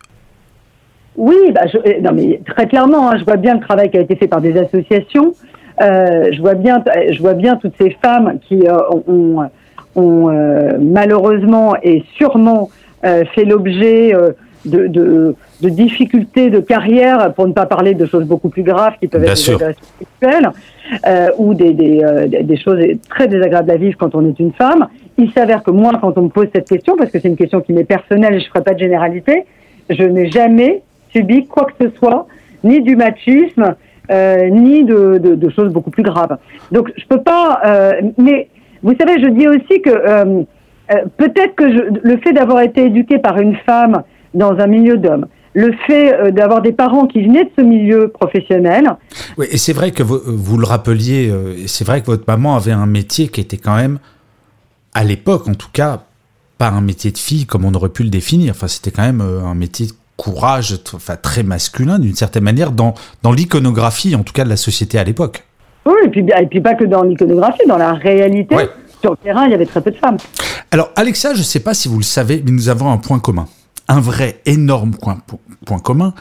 Oui, 1.17 1.37
bah 1.55 1.63
je, 1.73 1.79
euh, 1.79 2.01
non 2.03 2.11
mais 2.13 2.41
très 2.47 2.67
clairement, 2.67 3.11
hein, 3.11 3.17
je 3.19 3.25
vois 3.25 3.37
bien 3.37 3.55
le 3.55 3.61
travail 3.61 3.91
qui 3.91 3.97
a 3.99 4.01
été 4.01 4.17
fait 4.17 4.27
par 4.27 4.41
des 4.41 4.57
associations. 4.59 5.35
Euh, 5.81 6.29
je 6.33 6.41
vois 6.41 6.55
bien, 6.55 6.83
je 7.11 7.19
vois 7.21 7.35
bien 7.35 7.57
toutes 7.57 7.75
ces 7.81 7.97
femmes 8.03 8.39
qui 8.49 8.67
euh, 8.67 8.77
ont, 9.07 9.43
ont 9.97 10.29
euh, 10.31 10.79
malheureusement 10.81 11.75
et 11.83 12.05
sûrement 12.17 12.71
euh, 13.05 13.25
fait 13.35 13.45
l'objet 13.45 14.15
euh, 14.15 14.33
de, 14.65 14.87
de, 14.87 15.35
de 15.61 15.69
difficultés 15.69 16.51
de 16.51 16.61
carrière, 16.61 17.33
pour 17.35 17.47
ne 17.47 17.53
pas 17.53 17.67
parler 17.67 17.95
de 17.95 18.07
choses 18.07 18.25
beaucoup 18.25 18.49
plus 18.49 18.63
graves 18.63 18.95
qui 19.01 19.09
peuvent 19.09 19.23
Bien 19.23 19.33
être 19.33 19.37
sûr. 19.39 19.59
des 19.59 19.65
agressions 19.65 19.87
sexuelles 19.99 20.51
euh, 21.07 21.29
ou 21.39 21.55
des, 21.55 21.73
des, 21.73 22.03
euh, 22.03 22.27
des- 22.43 22.57
choses 22.57 22.79
très 23.09 23.29
désagréables 23.29 23.71
à 23.71 23.77
vivre 23.77 23.97
quand 23.99 24.15
on 24.15 24.27
est 24.29 24.39
une 24.39 24.53
femme. 24.53 24.87
Il 25.19 25.31
s'avère 25.33 25.63
que 25.63 25.71
moi, 25.71 25.93
quand 26.01 26.17
on 26.19 26.23
me 26.23 26.29
pose 26.29 26.49
cette 26.55 26.69
question, 26.69 26.97
parce 26.97 27.11
que 27.11 27.19
c'est 27.21 27.29
une 27.29 27.37
question 27.37 27.61
qui 27.61 27.73
m'est 27.73 27.85
personnelle 27.85 28.35
et 28.35 28.41
je 28.41 28.45
ne 28.47 28.49
ferai 28.51 28.63
pas 28.65 28.75
de 28.75 28.79
généralité, 28.79 29.45
je 29.91 30.03
n'ai 30.03 30.31
jamais 30.31 30.83
subi 31.13 31.47
quoi 31.47 31.67
que 31.67 31.85
ce 31.87 31.97
soit, 31.99 32.27
ni 32.65 32.81
du 32.81 32.97
machisme, 32.97 33.75
euh, 34.11 34.49
ni 34.51 34.85
de, 34.85 35.19
de, 35.19 35.35
de 35.35 35.49
choses 35.51 35.73
beaucoup 35.73 35.91
plus 35.91 36.03
graves. 36.03 36.37
Donc 36.73 36.91
je 36.97 37.05
peux 37.07 37.21
pas. 37.23 37.61
euh, 37.65 37.93
mais 38.19 38.49
vous 38.83 38.95
savez, 39.01 39.21
je 39.23 39.29
dis 39.29 39.47
aussi 39.49 39.81
que 39.81 39.91
euh, 39.91 40.43
euh, 40.93 40.95
peut-être 41.17 41.55
que 41.55 41.71
je, 41.73 41.81
le 42.03 42.17
fait 42.19 42.33
d'avoir 42.33 42.61
été 42.63 42.85
éduqué 42.85 43.19
par 43.19 43.39
une 43.39 43.57
femme 43.57 44.03
dans 44.35 44.53
un 44.59 44.67
milieu 44.67 44.97
d'hommes, 44.99 45.27
le 45.55 45.73
fait 45.87 46.13
euh, 46.15 46.31
d'avoir 46.31 46.63
des 46.63 46.73
parents 46.73 47.07
qui 47.07 47.23
venaient 47.23 47.45
de 47.45 47.51
ce 47.57 47.63
milieu 47.63 48.09
professionnel, 48.09 48.91
Oui, 49.39 49.47
et 49.51 49.59
c'est 49.59 49.73
vrai 49.73 49.93
que 49.93 50.03
vous, 50.03 50.19
vous 50.25 50.59
le 50.59 50.67
rappeliez, 50.67 51.31
euh, 51.31 51.55
c'est 51.67 51.85
vrai 51.87 52.01
que 52.01 52.07
votre 52.07 52.25
maman 52.27 52.57
avait 52.57 52.73
un 52.73 52.87
métier 52.87 53.29
qui 53.29 53.41
était 53.41 53.57
quand 53.59 53.77
même, 53.77 53.99
à 54.95 55.05
l'époque 55.05 55.47
en 55.49 55.55
tout 55.55 55.69
cas, 55.73 56.03
pas 56.59 56.69
un 56.69 56.81
métier 56.81 57.11
de 57.13 57.19
fille 57.19 57.47
comme 57.47 57.65
on 57.65 57.73
aurait 57.75 57.89
pu 57.89 58.03
le 58.05 58.11
définir. 58.11 58.53
Enfin, 58.53 58.69
c'était 58.69 58.91
quand 58.91 59.03
même 59.03 59.21
euh, 59.21 59.45
un 59.45 59.55
métier 59.55 59.87
de 59.87 59.93
courage, 60.17 60.77
enfin 60.95 61.17
très 61.17 61.43
masculin 61.43 61.99
d'une 61.99 62.15
certaine 62.15 62.45
manière 62.45 62.71
dans 62.71 62.95
dans 63.25 63.33
l'iconographie 63.33 64.15
en 64.15 64.23
tout 64.23 64.33
cas 64.33 64.45
de 64.45 64.49
la 64.49 64.57
société 64.57 64.97
à 64.99 65.03
l'époque. 65.05 65.43
oui, 65.87 65.95
et 66.05 66.09
puis, 66.09 66.21
et 66.41 66.47
puis 66.47 66.61
pas 66.61 66.75
que 66.75 66.85
dans 66.85 67.03
l'iconographie, 67.03 67.67
dans 67.67 67.77
la 67.79 67.95
réalité, 67.95 68.55
Ouais. 68.55 68.69
sur 69.01 69.11
le 69.11 69.17
terrain, 69.17 69.47
il 69.47 69.51
y 69.51 69.55
avait 69.55 69.67
très 69.67 69.81
peu 69.81 69.91
de 69.91 69.97
femmes. 69.97 70.17
Alors 70.71 70.91
Alexa, 70.95 71.35
je 71.35 71.39
ne 71.41 71.45
sais 71.45 71.59
pas 71.61 71.75
si 71.75 71.89
vous 71.89 71.99
le 71.99 72.05
savez, 72.05 72.41
mais 72.45 72.53
nous 72.53 72.69
avons 72.69 72.91
un 72.93 72.97
point 72.99 73.19
commun, 73.19 73.47
un 73.89 74.01
vrai 74.01 74.41
énorme 74.47 74.93
point, 74.93 75.19
point 75.65 75.79
commun. 75.79 76.15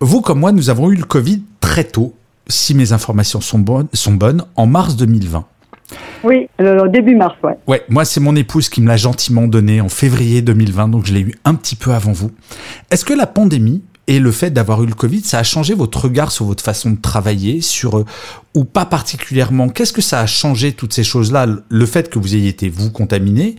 Vous 0.00 0.20
comme 0.20 0.40
moi, 0.40 0.52
nous 0.52 0.70
avons 0.70 0.90
eu 0.90 0.96
le 0.96 1.04
Covid 1.04 1.42
très 1.60 1.84
tôt, 1.84 2.14
si 2.48 2.74
mes 2.74 2.92
informations 2.92 3.40
sont 3.40 3.58
bonnes, 3.58 3.88
sont 3.92 4.14
bonnes, 4.14 4.44
en 4.56 4.66
mars 4.66 4.96
2020. 4.96 5.44
Oui, 6.24 6.48
le, 6.58 6.88
début 6.88 7.14
mars, 7.14 7.36
ouais. 7.42 7.56
Ouais, 7.66 7.82
moi 7.88 8.04
c'est 8.04 8.20
mon 8.20 8.36
épouse 8.36 8.68
qui 8.68 8.80
me 8.80 8.88
l'a 8.88 8.96
gentiment 8.96 9.46
donné 9.46 9.80
en 9.80 9.88
février 9.88 10.42
2020, 10.42 10.88
donc 10.88 11.06
je 11.06 11.12
l'ai 11.12 11.20
eu 11.20 11.34
un 11.44 11.54
petit 11.54 11.76
peu 11.76 11.92
avant 11.92 12.12
vous. 12.12 12.30
Est-ce 12.90 13.04
que 13.04 13.12
la 13.12 13.26
pandémie 13.26 13.82
et 14.06 14.18
le 14.18 14.32
fait 14.32 14.50
d'avoir 14.50 14.82
eu 14.82 14.86
le 14.86 14.94
Covid, 14.94 15.20
ça 15.20 15.38
a 15.38 15.42
changé 15.42 15.74
votre 15.74 16.00
regard 16.00 16.32
sur 16.32 16.44
votre 16.44 16.62
façon 16.62 16.90
de 16.90 17.00
travailler, 17.00 17.60
sur 17.60 17.98
euh, 17.98 18.04
ou 18.54 18.64
pas 18.64 18.84
particulièrement? 18.84 19.68
Qu'est-ce 19.68 19.92
que 19.92 20.02
ça 20.02 20.20
a 20.20 20.26
changé 20.26 20.72
toutes 20.72 20.92
ces 20.92 21.04
choses-là? 21.04 21.46
Le 21.68 21.86
fait 21.86 22.10
que 22.10 22.18
vous 22.18 22.34
ayez 22.34 22.48
été 22.48 22.68
vous 22.68 22.90
contaminé, 22.90 23.56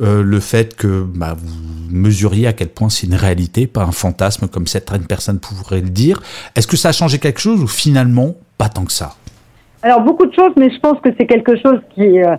euh, 0.00 0.22
le 0.22 0.40
fait 0.40 0.76
que 0.76 1.02
bah, 1.02 1.34
vous 1.36 1.48
mesuriez 1.90 2.46
à 2.46 2.52
quel 2.52 2.68
point 2.68 2.88
c'est 2.88 3.06
une 3.06 3.14
réalité, 3.14 3.66
pas 3.66 3.82
un 3.82 3.92
fantasme 3.92 4.48
comme 4.48 4.66
certaines 4.66 5.06
personnes 5.06 5.40
pourraient 5.40 5.80
le 5.80 5.90
dire. 5.90 6.20
Est-ce 6.54 6.66
que 6.66 6.76
ça 6.76 6.90
a 6.90 6.92
changé 6.92 7.18
quelque 7.18 7.40
chose 7.40 7.62
ou 7.62 7.66
finalement 7.66 8.34
pas 8.58 8.68
tant 8.68 8.84
que 8.84 8.92
ça? 8.92 9.14
Alors 9.82 10.00
beaucoup 10.02 10.26
de 10.26 10.34
choses, 10.34 10.52
mais 10.56 10.70
je 10.70 10.78
pense 10.80 11.00
que 11.00 11.08
c'est 11.18 11.26
quelque 11.26 11.56
chose 11.56 11.80
qui. 11.94 12.20
Euh... 12.20 12.36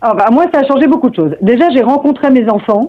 ah, 0.00 0.14
bah, 0.14 0.28
moi, 0.30 0.46
ça 0.52 0.60
a 0.60 0.66
changé 0.66 0.86
beaucoup 0.86 1.10
de 1.10 1.14
choses. 1.14 1.36
Déjà, 1.42 1.70
j'ai 1.70 1.82
rencontré 1.82 2.30
mes 2.30 2.48
enfants, 2.48 2.88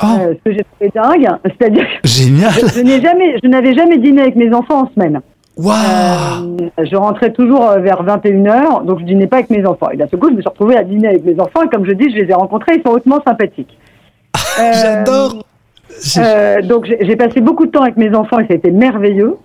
Oh, 0.00 0.06
euh, 0.20 0.34
ce 0.34 0.50
que 0.50 0.56
j'ai 0.56 0.64
trouvé 0.64 0.92
dingue. 0.94 1.28
C'est-à-dire 1.44 1.84
que 1.84 2.08
génial 2.08 2.52
je, 2.52 2.66
je 2.68 2.80
n'ai 2.80 3.00
jamais, 3.00 3.36
je 3.42 3.48
n'avais 3.48 3.74
jamais 3.74 3.98
dîné 3.98 4.22
avec 4.22 4.36
mes 4.36 4.52
enfants 4.54 4.82
en 4.82 4.90
semaine. 4.92 5.20
Waouh 5.58 6.56
Euh, 6.78 6.84
je 6.84 6.96
rentrais 6.96 7.32
toujours 7.32 7.68
euh, 7.68 7.78
vers 7.78 8.04
21h, 8.04 8.84
donc 8.84 9.00
je 9.00 9.04
dînais 9.04 9.26
pas 9.26 9.36
avec 9.38 9.50
mes 9.50 9.66
enfants. 9.66 9.88
Et 9.92 9.96
d'un 9.96 10.06
seul 10.06 10.20
coup, 10.20 10.28
je 10.30 10.34
me 10.34 10.40
suis 10.40 10.48
retrouvée 10.48 10.76
à 10.76 10.84
dîner 10.84 11.08
avec 11.08 11.24
mes 11.24 11.38
enfants, 11.40 11.62
et 11.64 11.68
comme 11.68 11.84
je 11.84 11.92
dis, 11.92 12.10
je 12.10 12.16
les 12.16 12.30
ai 12.30 12.34
rencontrés, 12.34 12.76
ils 12.76 12.82
sont 12.82 12.92
hautement 12.94 13.20
sympathiques. 13.26 13.76
Euh, 14.60 14.72
J'adore 14.72 15.44
euh, 16.18 16.62
donc 16.62 16.84
j'ai 17.00 17.16
passé 17.16 17.40
beaucoup 17.40 17.66
de 17.66 17.72
temps 17.72 17.82
avec 17.82 17.96
mes 17.96 18.14
enfants 18.14 18.38
et 18.38 18.46
ça 18.46 18.52
a 18.52 18.56
été 18.56 18.70
merveilleux. 18.70 19.36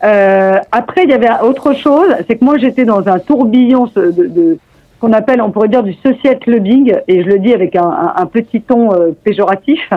Après, 0.00 1.04
il 1.04 1.10
y 1.10 1.12
avait 1.12 1.28
autre 1.42 1.74
chose, 1.74 2.08
c'est 2.26 2.36
que 2.38 2.44
moi 2.44 2.56
j'étais 2.58 2.84
dans 2.84 3.06
un 3.08 3.18
tourbillon 3.18 3.88
de, 3.94 4.10
de 4.10 4.58
ce 4.94 5.00
qu'on 5.00 5.12
appelle, 5.12 5.42
on 5.42 5.50
pourrait 5.50 5.68
dire, 5.68 5.82
du 5.82 5.92
social 5.94 6.38
clubbing, 6.38 6.94
et 7.08 7.22
je 7.22 7.28
le 7.28 7.38
dis 7.38 7.52
avec 7.52 7.76
un, 7.76 7.82
un- 7.84 8.14
un 8.16 8.26
petit 8.26 8.62
ton 8.62 8.90
péjoratif, 9.22 9.90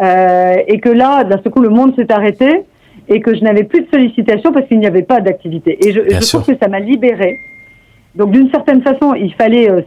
et 0.00 0.80
que 0.80 0.88
là, 0.90 1.24
d'un 1.24 1.38
seul 1.42 1.50
coup, 1.52 1.60
le 1.62 1.70
monde 1.70 1.94
s'est 1.96 2.12
arrêté 2.12 2.62
et 3.08 3.20
que 3.20 3.34
je 3.34 3.40
n'avais 3.42 3.64
plus 3.64 3.82
de 3.82 3.88
sollicitations 3.92 4.52
parce 4.52 4.66
qu'il 4.66 4.78
n'y 4.78 4.86
avait 4.86 5.02
pas 5.02 5.20
d'activité. 5.20 5.78
Et 5.86 5.92
je, 5.92 6.00
je 6.00 6.18
trouve 6.38 6.46
que 6.54 6.58
ça 6.60 6.68
m'a 6.68 6.80
libérée. 6.80 7.38
Donc 8.14 8.30
d'une 8.30 8.50
certaine 8.50 8.82
façon, 8.82 9.14
il 9.14 9.32
fallait, 9.34 9.70
euh, 9.70 9.82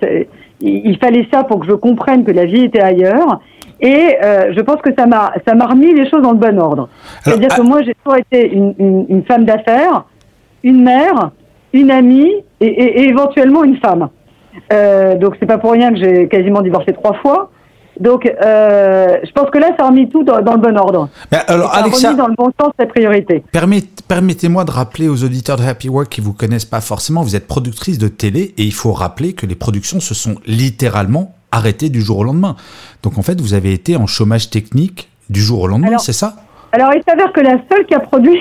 il 0.61 0.97
fallait 0.97 1.27
ça 1.33 1.43
pour 1.43 1.59
que 1.59 1.65
je 1.67 1.73
comprenne 1.73 2.23
que 2.23 2.31
la 2.31 2.45
vie 2.45 2.65
était 2.65 2.81
ailleurs. 2.81 3.39
Et 3.81 4.15
euh, 4.23 4.53
je 4.55 4.61
pense 4.61 4.81
que 4.81 4.89
ça 4.97 5.05
m'a, 5.05 5.33
ça 5.47 5.55
m'a 5.55 5.65
remis 5.65 5.93
les 5.93 6.09
choses 6.09 6.21
dans 6.21 6.31
le 6.33 6.38
bon 6.38 6.59
ordre. 6.59 6.89
C'est-à-dire 7.23 7.47
ah- 7.51 7.55
que 7.57 7.61
moi, 7.61 7.81
j'ai 7.81 7.93
toujours 7.95 8.17
été 8.17 8.51
une, 8.51 8.73
une, 8.77 9.05
une 9.09 9.23
femme 9.23 9.45
d'affaires, 9.45 10.05
une 10.63 10.83
mère, 10.83 11.31
une 11.73 11.89
amie 11.91 12.31
et, 12.59 12.65
et- 12.67 12.99
et 13.01 13.09
éventuellement 13.09 13.63
une 13.63 13.77
femme. 13.77 14.09
Euh, 14.73 15.15
donc 15.15 15.35
c'est 15.39 15.45
pas 15.45 15.57
pour 15.57 15.71
rien 15.71 15.91
que 15.93 15.97
j'ai 15.97 16.27
quasiment 16.27 16.61
divorcé 16.61 16.91
trois 16.93 17.13
fois. 17.13 17.51
Donc 18.00 18.25
euh, 18.25 19.18
je 19.24 19.32
pense 19.32 19.50
que 19.50 19.58
là, 19.58 19.72
ça 19.77 19.86
a 19.86 19.88
remis 19.89 20.10
tout 20.10 20.24
dans, 20.24 20.41
dans 20.41 20.53
le 20.53 20.60
bon 20.60 20.77
ordre. 20.77 21.10
Mais 21.32 21.39
alors, 21.48 21.72
ça 21.72 21.77
a 21.79 21.84
Alexa, 21.84 22.08
remis 22.10 22.18
dans 22.20 22.27
le 22.27 22.36
bon 22.36 22.51
sens 22.60 22.72
la 22.79 22.86
priorité. 22.86 23.44
permet- 23.51 23.84
permettez-moi 24.08 24.63
de 24.63 24.72
rappeler 24.72 25.10
aux 25.10 25.24
auditeurs 25.24 25.58
de 25.58 25.63
Happy 25.63 25.89
Work 25.89 26.10
qui 26.10 26.22
vous 26.22 26.34
connaissent 26.34 26.65
pas 26.65 26.82
forcément, 26.82 27.22
vous 27.24 27.36
êtes 27.36 27.48
productrice 27.48 27.98
de 27.98 28.08
télé 28.08 28.53
et 28.58 28.63
il 28.63 28.74
faut 28.74 28.94
rappeler 28.94 29.34
que 29.34 29.46
les 29.46 29.56
productions 29.56 30.00
se 30.00 30.13
sont 30.13 30.36
littéralement 30.46 31.36
arrêtées 31.51 31.89
du 31.89 32.01
jour 32.01 32.20
au 32.20 32.24
lendemain. 32.24 32.56
Donc 33.03 33.18
en 33.18 33.22
fait, 33.22 33.39
vous 33.41 33.53
avez 33.53 33.74
été 33.74 33.96
en 33.98 34.08
chômage 34.08 34.50
technique 34.50 35.10
du 35.29 35.41
jour 35.41 35.62
au 35.62 35.68
lendemain, 35.68 35.98
c'est 35.98 36.13
ça? 36.13 36.36
Alors 36.72 36.91
il 36.96 37.01
s'avère 37.08 37.32
que 37.34 37.41
la 37.41 37.58
seule 37.70 37.86
qui 37.88 37.96
a 37.96 38.00
produit, 38.00 38.39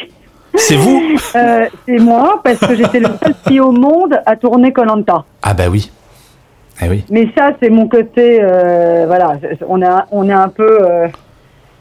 C'est 0.55 0.77
vous? 0.77 1.03
euh, 1.35 1.67
c'est 1.87 1.99
moi, 1.99 2.41
parce 2.45 2.59
que 2.59 2.75
j'étais 2.77 3.00
le 3.00 3.09
seul 3.23 3.35
pays 3.45 3.61
au 3.61 3.73
monde 3.73 4.21
à 4.27 4.37
tourner 4.37 4.73
Colanta. 4.73 5.25
Ah 5.43 5.55
bah 5.55 5.65
oui. 5.71 5.91
Eh 6.82 6.88
oui. 6.88 7.04
Mais 7.11 7.26
ça, 7.37 7.50
c'est 7.61 7.70
mon 7.70 7.88
côté, 7.88 8.38
euh, 8.40 9.04
voilà, 9.06 9.38
on, 9.68 9.82
a, 9.82 10.06
on 10.12 10.28
est 10.28 10.32
un 10.32 10.49
peu 10.49 10.78
euh, 10.82 11.08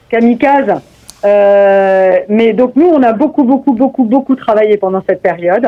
kamikaze. 0.09 0.73
Euh, 1.25 2.11
mais 2.29 2.53
donc 2.53 2.75
nous, 2.75 2.87
on 2.87 3.01
a 3.03 3.13
beaucoup, 3.13 3.43
beaucoup, 3.43 3.73
beaucoup, 3.73 4.03
beaucoup 4.03 4.35
travaillé 4.35 4.77
pendant 4.77 5.01
cette 5.07 5.21
période. 5.21 5.67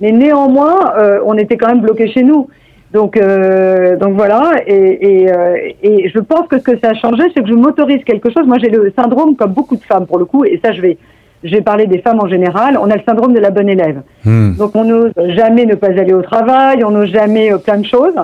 Mais 0.00 0.12
néanmoins, 0.12 0.94
euh, 0.98 1.20
on 1.24 1.34
était 1.36 1.56
quand 1.56 1.68
même 1.68 1.80
bloqués 1.80 2.08
chez 2.08 2.22
nous. 2.22 2.48
Donc, 2.92 3.16
euh, 3.16 3.96
donc 3.96 4.14
voilà. 4.14 4.52
Et, 4.66 5.22
et, 5.22 5.32
euh, 5.32 5.56
et 5.82 6.08
je 6.08 6.18
pense 6.20 6.46
que 6.48 6.58
ce 6.58 6.64
que 6.64 6.78
ça 6.78 6.90
a 6.90 6.94
changé, 6.94 7.24
c'est 7.34 7.42
que 7.42 7.48
je 7.48 7.54
m'autorise 7.54 8.02
quelque 8.04 8.30
chose. 8.30 8.46
Moi, 8.46 8.58
j'ai 8.62 8.70
le 8.70 8.92
syndrome, 8.96 9.36
comme 9.36 9.52
beaucoup 9.52 9.76
de 9.76 9.84
femmes 9.84 10.06
pour 10.06 10.18
le 10.18 10.24
coup, 10.24 10.44
et 10.44 10.60
ça, 10.64 10.72
je 10.72 10.80
vais, 10.80 10.96
je 11.44 11.54
vais 11.54 11.60
parler 11.60 11.86
des 11.86 11.98
femmes 11.98 12.20
en 12.20 12.28
général. 12.28 12.78
On 12.80 12.90
a 12.90 12.96
le 12.96 13.02
syndrome 13.06 13.34
de 13.34 13.40
la 13.40 13.50
bonne 13.50 13.68
élève. 13.68 14.02
Hmm. 14.24 14.54
Donc 14.54 14.74
on 14.74 14.84
n'ose 14.84 15.12
jamais 15.36 15.66
ne 15.66 15.74
pas 15.74 15.88
aller 15.88 16.14
au 16.14 16.22
travail, 16.22 16.82
on 16.84 16.90
n'ose 16.90 17.10
jamais 17.12 17.50
plein 17.64 17.78
de 17.78 17.86
choses. 17.86 18.14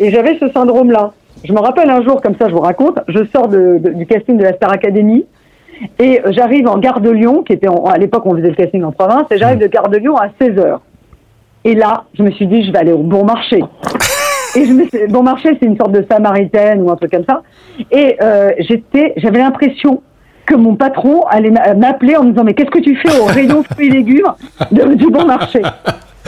Et 0.00 0.10
j'avais 0.10 0.38
ce 0.38 0.48
syndrome-là. 0.50 1.12
Je 1.44 1.52
me 1.52 1.60
rappelle 1.60 1.88
un 1.90 2.02
jour, 2.02 2.20
comme 2.20 2.34
ça 2.40 2.48
je 2.48 2.52
vous 2.54 2.60
raconte, 2.60 2.98
je 3.08 3.20
sors 3.34 3.48
de, 3.48 3.78
de- 3.78 3.90
du 3.90 4.06
casting 4.06 4.36
de 4.36 4.42
la 4.42 4.52
Star 4.54 4.72
Academy 4.72 5.24
et 6.00 6.20
euh, 6.20 6.32
j'arrive 6.32 6.66
en 6.68 6.78
gare 6.78 7.00
de 7.00 7.10
Lyon, 7.10 7.42
qui 7.44 7.52
était 7.52 7.68
en- 7.68 7.84
à 7.84 7.96
l'époque 7.98 8.26
on 8.26 8.34
faisait 8.36 8.48
le 8.50 8.54
casting 8.56 8.82
en 8.82 8.90
province, 8.92 9.24
et 9.30 9.38
j'arrive 9.38 9.58
de 9.58 9.66
gare 9.68 9.88
de 9.88 9.96
Lyon 9.98 10.16
à 10.16 10.28
16h. 10.40 10.78
Et 11.64 11.74
là, 11.74 12.04
je 12.14 12.22
me 12.22 12.30
suis 12.32 12.46
dit, 12.46 12.64
je 12.64 12.72
vais 12.72 12.78
aller 12.78 12.92
au 12.92 12.98
bon 13.02 13.24
marché. 13.24 13.62
Et 14.56 14.64
je 14.64 14.72
me 14.72 14.84
suis, 14.88 15.06
bon 15.08 15.22
marché, 15.22 15.50
c'est 15.60 15.66
une 15.66 15.76
sorte 15.76 15.92
de 15.92 16.04
samaritaine 16.10 16.80
ou 16.82 16.90
un 16.90 16.96
truc 16.96 17.10
comme 17.10 17.24
ça. 17.28 17.42
Et 17.92 18.16
euh, 18.22 18.52
j'étais, 18.60 19.12
j'avais 19.18 19.38
l'impression 19.40 20.02
que 20.46 20.54
mon 20.54 20.74
patron 20.74 21.20
allait 21.28 21.50
m'a- 21.50 21.74
m'appeler 21.74 22.16
en 22.16 22.24
me 22.24 22.30
disant 22.30 22.44
mais 22.44 22.54
qu'est-ce 22.54 22.70
que 22.70 22.78
tu 22.78 22.96
fais 22.96 23.20
au 23.20 23.26
rayon 23.26 23.62
fruits 23.62 23.88
et 23.88 23.90
légumes 23.90 24.32
de- 24.72 24.94
du 24.94 25.10
bon 25.10 25.26
marché? 25.26 25.60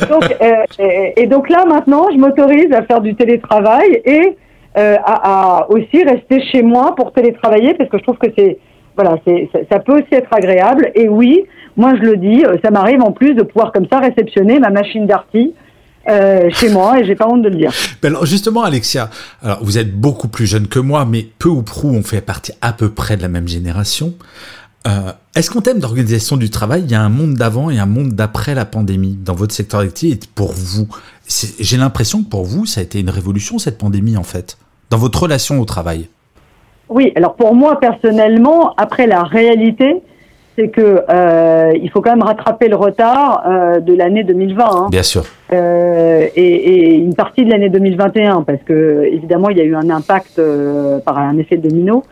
Euh, 0.02 1.12
et, 1.16 1.26
donc 1.26 1.48
là 1.48 1.64
maintenant 1.66 2.06
je 2.12 2.16
m'autorise 2.16 2.72
à 2.72 2.82
faire 2.82 3.00
du 3.00 3.14
télétravail 3.14 4.00
et 4.04 4.36
euh, 4.78 4.96
à, 5.04 5.66
aussi 5.68 6.02
rester 6.04 6.42
chez 6.50 6.62
moi 6.62 6.94
pour 6.94 7.12
télétravailler 7.12 7.74
parce 7.74 7.90
que 7.90 7.98
je 7.98 8.02
trouve 8.02 8.18
que 8.18 8.28
c'est 8.36 8.58
voilà 8.96 9.16
ça, 9.26 9.58
ça 9.70 9.78
peut 9.80 9.94
aussi 9.94 10.12
être 10.12 10.32
agréable 10.32 10.90
et 10.94 11.08
oui 11.08 11.44
moi 11.76 11.94
je 11.96 12.02
le 12.02 12.16
dis 12.16 12.44
euh, 12.44 12.56
ça 12.64 12.70
m'arrive 12.70 13.02
en 13.02 13.12
plus 13.12 13.34
de 13.34 13.42
pouvoir 13.42 13.72
comme 13.72 13.86
ça 13.90 13.98
réceptionner 13.98 14.58
ma 14.58 14.70
machine 14.70 15.06
d'arty 15.06 15.54
chez 16.50 16.70
moi 16.70 16.98
et 16.98 17.04
j'ai 17.04 17.14
pas 17.14 17.28
honte 17.28 17.42
de 17.42 17.48
le 17.48 17.54
dire 17.54 17.70
Ben 18.02 18.16
justement, 18.24 18.64
Alexia, 18.64 19.10
alors 19.44 19.62
vous 19.62 19.78
êtes 19.78 19.94
beaucoup 19.94 20.26
plus 20.26 20.46
jeune 20.46 20.66
que 20.66 20.80
moi, 20.80 21.04
mais 21.04 21.24
peu 21.38 21.48
ou 21.48 21.62
prou, 21.62 21.88
on 21.94 22.02
fait 22.02 22.20
partie 22.20 22.52
à 22.62 22.72
peu 22.72 22.90
près 22.90 23.16
de 23.16 23.22
la 23.22 23.28
même 23.28 23.46
génération. 23.46 24.14
Euh, 24.86 25.12
Est-ce 25.36 25.50
qu'en 25.50 25.60
termes 25.60 25.78
d'organisation 25.78 26.36
du 26.36 26.48
travail, 26.50 26.82
il 26.84 26.90
y 26.90 26.94
a 26.94 27.02
un 27.02 27.08
monde 27.10 27.34
d'avant 27.34 27.70
et 27.70 27.78
un 27.78 27.86
monde 27.86 28.10
d'après 28.12 28.54
la 28.54 28.64
pandémie 28.64 29.18
dans 29.22 29.34
votre 29.34 29.52
secteur 29.54 29.80
d'activité 29.82 30.26
pour 30.34 30.52
vous 30.52 30.88
J'ai 31.60 31.76
l'impression 31.76 32.22
que 32.22 32.28
pour 32.28 32.44
vous, 32.44 32.64
ça 32.66 32.80
a 32.80 32.84
été 32.84 32.98
une 33.00 33.10
révolution 33.10 33.58
cette 33.58 33.78
pandémie 33.78 34.16
en 34.16 34.22
fait, 34.22 34.56
dans 34.88 34.96
votre 34.96 35.22
relation 35.22 35.60
au 35.60 35.64
travail. 35.64 36.08
Oui, 36.88 37.12
alors 37.14 37.34
pour 37.34 37.54
moi 37.54 37.78
personnellement, 37.78 38.74
après 38.76 39.06
la 39.06 39.22
réalité, 39.22 40.02
c'est 40.56 40.68
que 40.68 41.04
euh, 41.08 41.72
il 41.80 41.88
faut 41.90 42.00
quand 42.00 42.10
même 42.10 42.22
rattraper 42.24 42.68
le 42.68 42.76
retard 42.76 43.44
euh, 43.46 43.80
de 43.80 43.94
l'année 43.94 44.24
2020 44.24 44.64
hein, 44.64 44.88
Bien 44.90 45.02
sûr. 45.04 45.24
euh, 45.52 46.26
et, 46.34 46.42
et 46.42 46.94
une 46.96 47.14
partie 47.14 47.44
de 47.44 47.50
l'année 47.50 47.68
2021 47.68 48.42
parce 48.42 48.58
que 48.64 49.04
évidemment 49.12 49.50
il 49.50 49.58
y 49.58 49.60
a 49.60 49.64
eu 49.64 49.74
un 49.76 49.88
impact 49.90 50.40
par 51.04 51.18
un 51.18 51.36
effet 51.38 51.56
domino. 51.58 52.02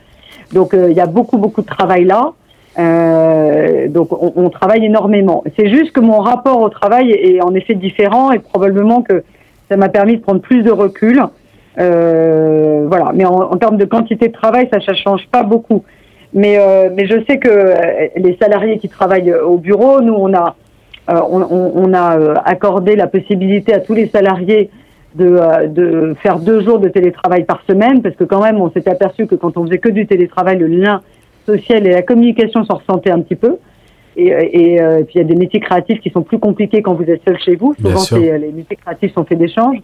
Donc 0.53 0.71
il 0.75 0.93
y 0.93 1.01
a 1.01 1.07
beaucoup 1.07 1.39
beaucoup 1.39 1.63
de 1.63 1.67
travail 1.67 2.05
là. 2.05 2.33
Euh, 2.79 3.89
donc 3.89 4.09
on, 4.13 4.51
travaille 4.51 4.85
énormément. 4.85 5.43
C'est 5.59 5.69
juste 5.69 5.93
que 5.93 6.01
mon 6.01 6.19
rapport 6.19 6.61
au 6.61 6.69
travail 6.69 7.11
est 7.11 7.43
en 7.43 7.53
effet 7.55 7.75
différent 7.75 8.31
et 8.31 8.39
probablement 8.39 9.03
que 9.03 9.25
ça 9.69 9.77
m'a 9.77 9.89
permis 9.89 10.17
de 10.17 10.23
prendre 10.23 10.41
plus 10.41 10.63
de 10.63 10.71
recul. 10.71 11.23
Euh, 11.81 12.87
voilà. 12.89 13.11
Mais 13.15 13.25
en, 13.25 13.57
termes 13.57 13.79
de 13.79 13.85
quantité 13.85 14.29
de 14.29 14.33
travail, 14.33 14.69
ça 14.71 14.79
ne 14.79 14.97
change 14.97 15.27
pas 15.33 15.43
beaucoup. 15.43 15.83
Mais, 16.35 16.59
euh, 16.59 16.91
je 16.97 17.25
sais 17.29 17.39
que 17.39 17.75
les 18.17 18.37
salariés 18.41 18.79
qui 18.79 18.89
travaillent 18.89 19.35
au 19.35 19.57
bureau, 19.57 20.01
nous, 20.01 20.15
on 20.15 20.33
a, 20.35 20.55
accordé 22.45 22.95
la 22.95 23.09
possibilité 23.09 23.75
à 23.75 23.81
tous 23.81 23.95
les 23.95 24.09
salariés 24.09 24.71
de, 25.15 25.67
de 25.67 26.15
faire 26.23 26.39
deux 26.39 26.63
jours 26.63 26.79
de 26.79 26.89
télétravail 26.89 27.45
par 27.45 27.63
semaine, 27.69 28.03
parce 28.03 28.15
que 28.15 28.25
quand 28.25 28.43
même, 28.43 28.61
on 28.61 28.71
s'est 28.71 28.89
aperçu 28.89 29.27
que 29.27 29.35
quand 29.35 29.57
on 29.57 29.65
faisait 29.65 29.79
que 29.79 29.89
du 29.89 30.07
télétravail, 30.07 30.59
le 30.59 30.67
lien 30.67 31.01
social 31.55 31.87
et 31.87 31.93
la 31.93 32.03
communication 32.03 32.65
s'en 32.65 32.77
ressentaient 32.77 33.11
un 33.11 33.21
petit 33.21 33.37
peu. 33.37 33.57
Et, 34.17 34.33
euh, 34.35 34.41
et, 34.61 34.81
euh, 34.81 35.03
puis 35.05 35.15
il 35.17 35.19
y 35.19 35.25
a 35.25 35.29
des 35.33 35.37
métiers 35.37 35.61
créatifs 35.61 36.01
qui 36.01 36.11
sont 36.11 36.23
plus 36.23 36.39
compliqués 36.39 36.83
quand 36.83 36.95
vous 36.95 37.05
êtes 37.05 37.23
seul 37.27 37.39
chez 37.39 37.55
vous. 37.57 37.75
Souvent, 37.81 37.99
c'est- 37.99 38.39
les 38.39 38.53
métiers 38.53 38.77
créatifs 38.77 39.13
sont 39.15 39.25
faits 39.25 39.39
d'échanges. 39.39 39.79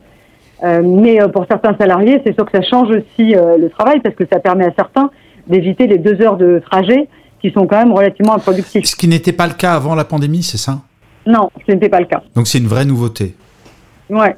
Euh, 0.63 0.83
mais 0.85 1.21
euh, 1.21 1.29
pour 1.29 1.45
certains 1.51 1.77
salariés, 1.79 2.21
c'est 2.25 2.35
sûr 2.35 2.45
que 2.49 2.57
ça 2.57 2.63
change 2.63 2.89
aussi 2.91 3.35
euh, 3.37 3.59
le 3.59 3.69
travail 3.71 4.01
parce 4.01 4.15
que 4.15 4.25
ça 4.33 4.39
permet 4.41 4.65
à 4.67 4.73
certains 4.77 5.11
d'éviter 5.47 5.87
les 5.87 5.99
deux 5.99 6.21
heures 6.23 6.37
de 6.37 6.61
trajet 6.71 7.09
qui 7.41 7.51
sont 7.51 7.67
quand 7.67 7.79
même 7.79 7.93
relativement 7.93 8.35
improductifs. 8.35 8.85
Ce 8.87 8.97
qui 8.97 9.07
n'était 9.09 9.33
pas 9.33 9.47
le 9.47 9.55
cas 9.55 9.75
avant 9.75 9.95
la 9.95 10.05
pandémie, 10.05 10.43
c'est 10.43 10.57
ça? 10.59 10.79
Non, 11.27 11.51
ce 11.67 11.73
n'était 11.73 11.89
pas 11.89 12.01
le 12.01 12.07
cas. 12.07 12.23
Donc 12.35 12.47
c'est 12.47 12.59
une 12.59 12.67
vraie 12.67 12.85
nouveauté. 12.87 13.35
Ouais. 14.09 14.35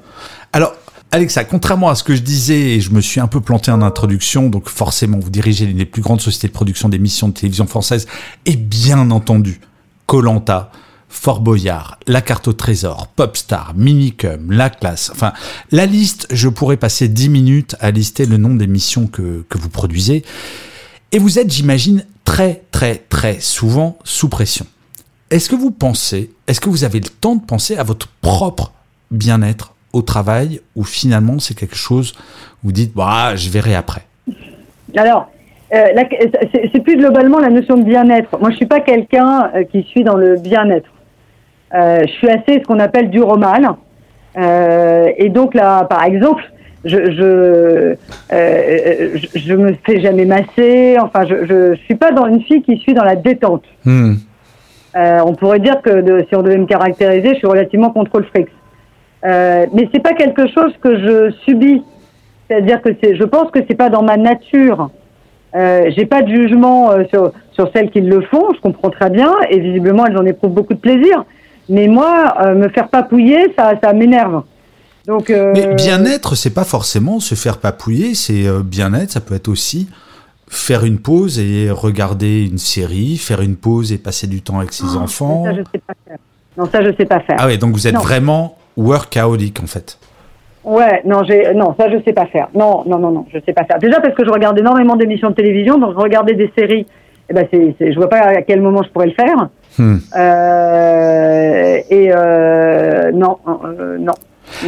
Alors, 0.53 0.73
Alexa, 1.13 1.45
contrairement 1.45 1.89
à 1.89 1.95
ce 1.95 2.03
que 2.03 2.15
je 2.15 2.23
disais, 2.23 2.75
et 2.75 2.81
je 2.81 2.91
me 2.91 3.01
suis 3.01 3.21
un 3.21 3.29
peu 3.29 3.41
planté 3.41 3.71
en 3.71 3.81
introduction, 3.81 4.49
donc 4.49 4.69
forcément, 4.69 5.19
vous 5.19 5.31
dirigez 5.31 5.65
l'une 5.67 5.79
des 5.79 5.87
plus 5.87 6.03
grandes 6.03 6.21
sociétés 6.21 6.49
de 6.49 6.53
production 6.53 6.89
d'émissions 6.89 7.29
de 7.29 7.35
télévision 7.35 7.67
française, 7.67 8.07
et 8.45 8.57
bien 8.57 9.11
entendu, 9.11 9.61
Colanta, 10.07 10.71
Fort 11.09 11.41
Boyard, 11.41 11.99
La 12.07 12.21
Carte 12.21 12.49
au 12.49 12.53
Trésor, 12.53 13.07
Popstar, 13.09 13.73
Minicum, 13.77 14.51
La 14.51 14.69
Classe, 14.69 15.11
enfin, 15.13 15.33
la 15.71 15.87
liste, 15.87 16.27
je 16.31 16.49
pourrais 16.49 16.77
passer 16.77 17.09
10 17.09 17.29
minutes 17.29 17.77
à 17.81 17.93
lister 17.93 18.27
le 18.27 18.37
nombre 18.37 18.59
d'émissions 18.59 19.07
que, 19.07 19.45
que 19.49 19.59
vous 19.59 19.71
produisez. 19.71 20.25
Et 21.13 21.19
vous 21.19 21.39
êtes, 21.39 21.53
j'imagine, 21.53 22.05
très, 22.25 22.65
très, 22.73 22.97
très 22.97 23.41
souvent 23.41 23.97
sous 24.03 24.29
pression. 24.29 24.67
Est-ce 25.31 25.49
que 25.49 25.57
vous 25.57 25.71
pensez, 25.71 26.33
est-ce 26.49 26.61
que 26.61 26.69
vous 26.69 26.85
avez 26.85 27.01
le 27.01 27.09
temps 27.09 27.37
de 27.37 27.45
penser 27.45 27.77
à 27.77 27.85
votre 27.85 28.09
propre 28.21 28.73
bien-être? 29.11 29.76
Au 29.97 30.03
travail 30.03 30.61
ou 30.77 30.85
finalement 30.85 31.39
c'est 31.39 31.55
quelque 31.55 31.77
chose 31.77 32.15
où 32.63 32.67
vous 32.67 32.73
dites, 32.73 32.95
bah, 32.95 33.35
je 33.35 33.49
verrai 33.51 33.75
après 33.75 34.03
Alors, 34.97 35.29
euh, 35.75 35.87
c'est 36.73 36.81
plus 36.83 36.97
globalement 36.97 37.39
la 37.41 37.51
notion 37.51 37.77
de 37.77 37.83
bien-être. 37.85 38.39
Moi, 38.39 38.51
je 38.51 38.57
suis 38.57 38.67
pas 38.67 38.81
quelqu'un 38.81 39.51
euh, 39.55 39.65
qui 39.65 39.83
suis 39.83 40.05
dans 40.05 40.17
le 40.17 40.37
bien-être. 40.37 40.91
Euh, 41.75 42.03
je 42.07 42.13
suis 42.13 42.29
assez 42.29 42.61
ce 42.61 42.65
qu'on 42.67 42.79
appelle 42.79 43.11
dur 43.11 43.29
au 43.29 43.37
mal. 43.37 43.69
Euh, 44.39 45.09
et 45.17 45.29
donc 45.29 45.55
là, 45.55 45.85
par 45.85 46.05
exemple, 46.05 46.45
je 46.85 46.99
je, 47.19 47.97
je 48.31 49.39
je 49.47 49.55
me 49.55 49.75
fais 49.85 50.01
jamais 50.01 50.25
masser. 50.25 50.97
Enfin, 51.01 51.27
je, 51.27 51.47
je 51.47 51.75
suis 51.85 51.97
pas 51.97 52.13
dans 52.13 52.27
une 52.27 52.43
fille 52.43 52.63
qui 52.63 52.77
suis 52.79 52.95
dans 52.95 53.05
la 53.05 53.17
détente. 53.17 53.65
Hmm. 53.85 54.15
On 55.29 55.35
pourrait 55.35 55.59
dire 55.59 55.83
que 55.83 56.01
de- 56.01 56.25
si 56.29 56.35
on 56.37 56.43
devait 56.43 56.57
me 56.57 56.67
caractériser, 56.67 57.31
je 57.35 57.39
suis 57.39 57.47
relativement 57.47 57.91
contrôle 57.91 58.25
fric. 58.33 58.49
Euh, 59.25 59.67
mais 59.73 59.89
c'est 59.93 60.03
pas 60.03 60.13
quelque 60.13 60.47
chose 60.49 60.73
que 60.81 60.99
je 60.99 61.35
subis. 61.45 61.83
C'est-à-dire 62.49 62.81
que 62.83 62.91
c'est, 63.03 63.17
je 63.17 63.25
pense 63.25 63.51
que 63.51 63.59
c'est 63.69 63.75
pas 63.75 63.89
dans 63.91 64.03
ma 64.03 64.17
nature. 64.17 64.91
Euh, 65.55 65.91
j'ai 65.97 66.07
pas 66.07 66.23
de 66.23 66.29
jugement 66.29 66.91
euh, 66.91 67.05
sur, 67.13 67.33
sur 67.53 67.71
celles 67.75 67.91
qui 67.91 68.01
le 68.01 68.21
font. 68.23 68.45
Je 68.55 68.61
comprends 68.61 68.91
très 68.91 69.11
bien 69.11 69.33
et 69.51 69.59
visiblement 69.59 70.07
elles 70.07 70.19
en 70.19 70.25
éprouvent 70.27 70.53
beaucoup 70.53 70.75
de 70.75 70.79
plaisir. 70.79 71.25
Mais 71.69 71.89
moi, 71.89 72.35
euh, 72.43 72.55
me 72.55 72.69
faire 72.69 72.89
papouiller, 72.89 73.53
ça, 73.59 73.73
ça 73.83 73.93
m'énerve. 73.93 74.43
Donc. 75.09 75.31
euh, 75.31 75.53
Mais 75.55 75.75
bien-être, 75.75 76.35
c'est 76.37 76.55
pas 76.55 76.65
forcément 76.65 77.19
se 77.21 77.35
faire 77.35 77.59
papouiller, 77.59 78.15
c'est 78.15 78.45
bien-être, 78.63 79.11
ça 79.11 79.21
peut 79.21 79.35
être 79.35 79.49
aussi 79.49 79.89
faire 80.49 80.85
une 80.85 80.99
pause 81.01 81.41
et 81.41 81.71
regarder 81.73 82.47
une 82.47 82.59
série, 82.59 83.17
faire 83.17 83.41
une 83.41 83.57
pause 83.57 83.93
et 83.93 83.99
passer 83.99 84.29
du 84.29 84.43
temps 84.43 84.59
avec 84.59 84.73
ses 84.73 84.97
enfants. 84.97 85.45
Ça, 85.45 85.53
je 85.55 85.63
sais 85.73 85.79
pas 85.85 85.95
faire. 86.07 86.19
Non, 86.57 86.65
ça, 86.71 86.83
je 86.85 86.91
sais 86.97 87.05
pas 87.05 87.19
faire. 87.21 87.37
Ah 87.41 87.47
ouais, 87.47 87.57
donc 87.57 87.73
vous 87.73 87.89
êtes 87.89 87.95
Non. 87.95 88.01
vraiment 88.01 88.56
workaholic 88.77 89.61
en 89.63 89.67
fait. 89.67 89.99
Ouais, 90.65 91.01
non, 91.05 91.23
j'ai, 91.23 91.55
non, 91.55 91.75
ça 91.79 91.89
je 91.89 92.03
sais 92.05 92.13
pas 92.13 92.27
faire. 92.27 92.49
Non, 92.55 92.83
non, 92.87 92.99
non, 92.99 93.11
non, 93.13 93.27
je 93.33 93.39
sais 93.47 93.53
pas 93.53 93.65
faire. 93.65 93.79
Déjà 93.79 94.01
parce 94.01 94.15
que 94.15 94.25
je 94.25 94.31
regarde 94.31 94.59
énormément 94.59 94.97
d'émissions 94.97 95.31
de 95.31 95.35
télévision, 95.35 95.79
donc 95.79 95.93
je 95.93 95.99
regardais 95.99 96.35
des 96.35 96.51
séries. 96.59 96.87
Eh 97.29 97.35
ben 97.35 97.47
c'est, 97.53 97.75
c'est, 97.79 97.93
je 97.93 97.97
vois 97.99 98.09
pas 98.09 98.19
à 98.21 98.43
quel 98.43 98.61
moment 98.61 98.83
je 98.83 98.89
pourrais 98.91 99.07
le 99.07 99.13
faire. 99.13 99.49
Hmm. 99.79 99.97
Euh, 100.17 101.79
et 101.91 102.11
euh, 102.15 103.11
non, 103.13 103.39
euh, 103.65 103.99
non, 103.99 104.13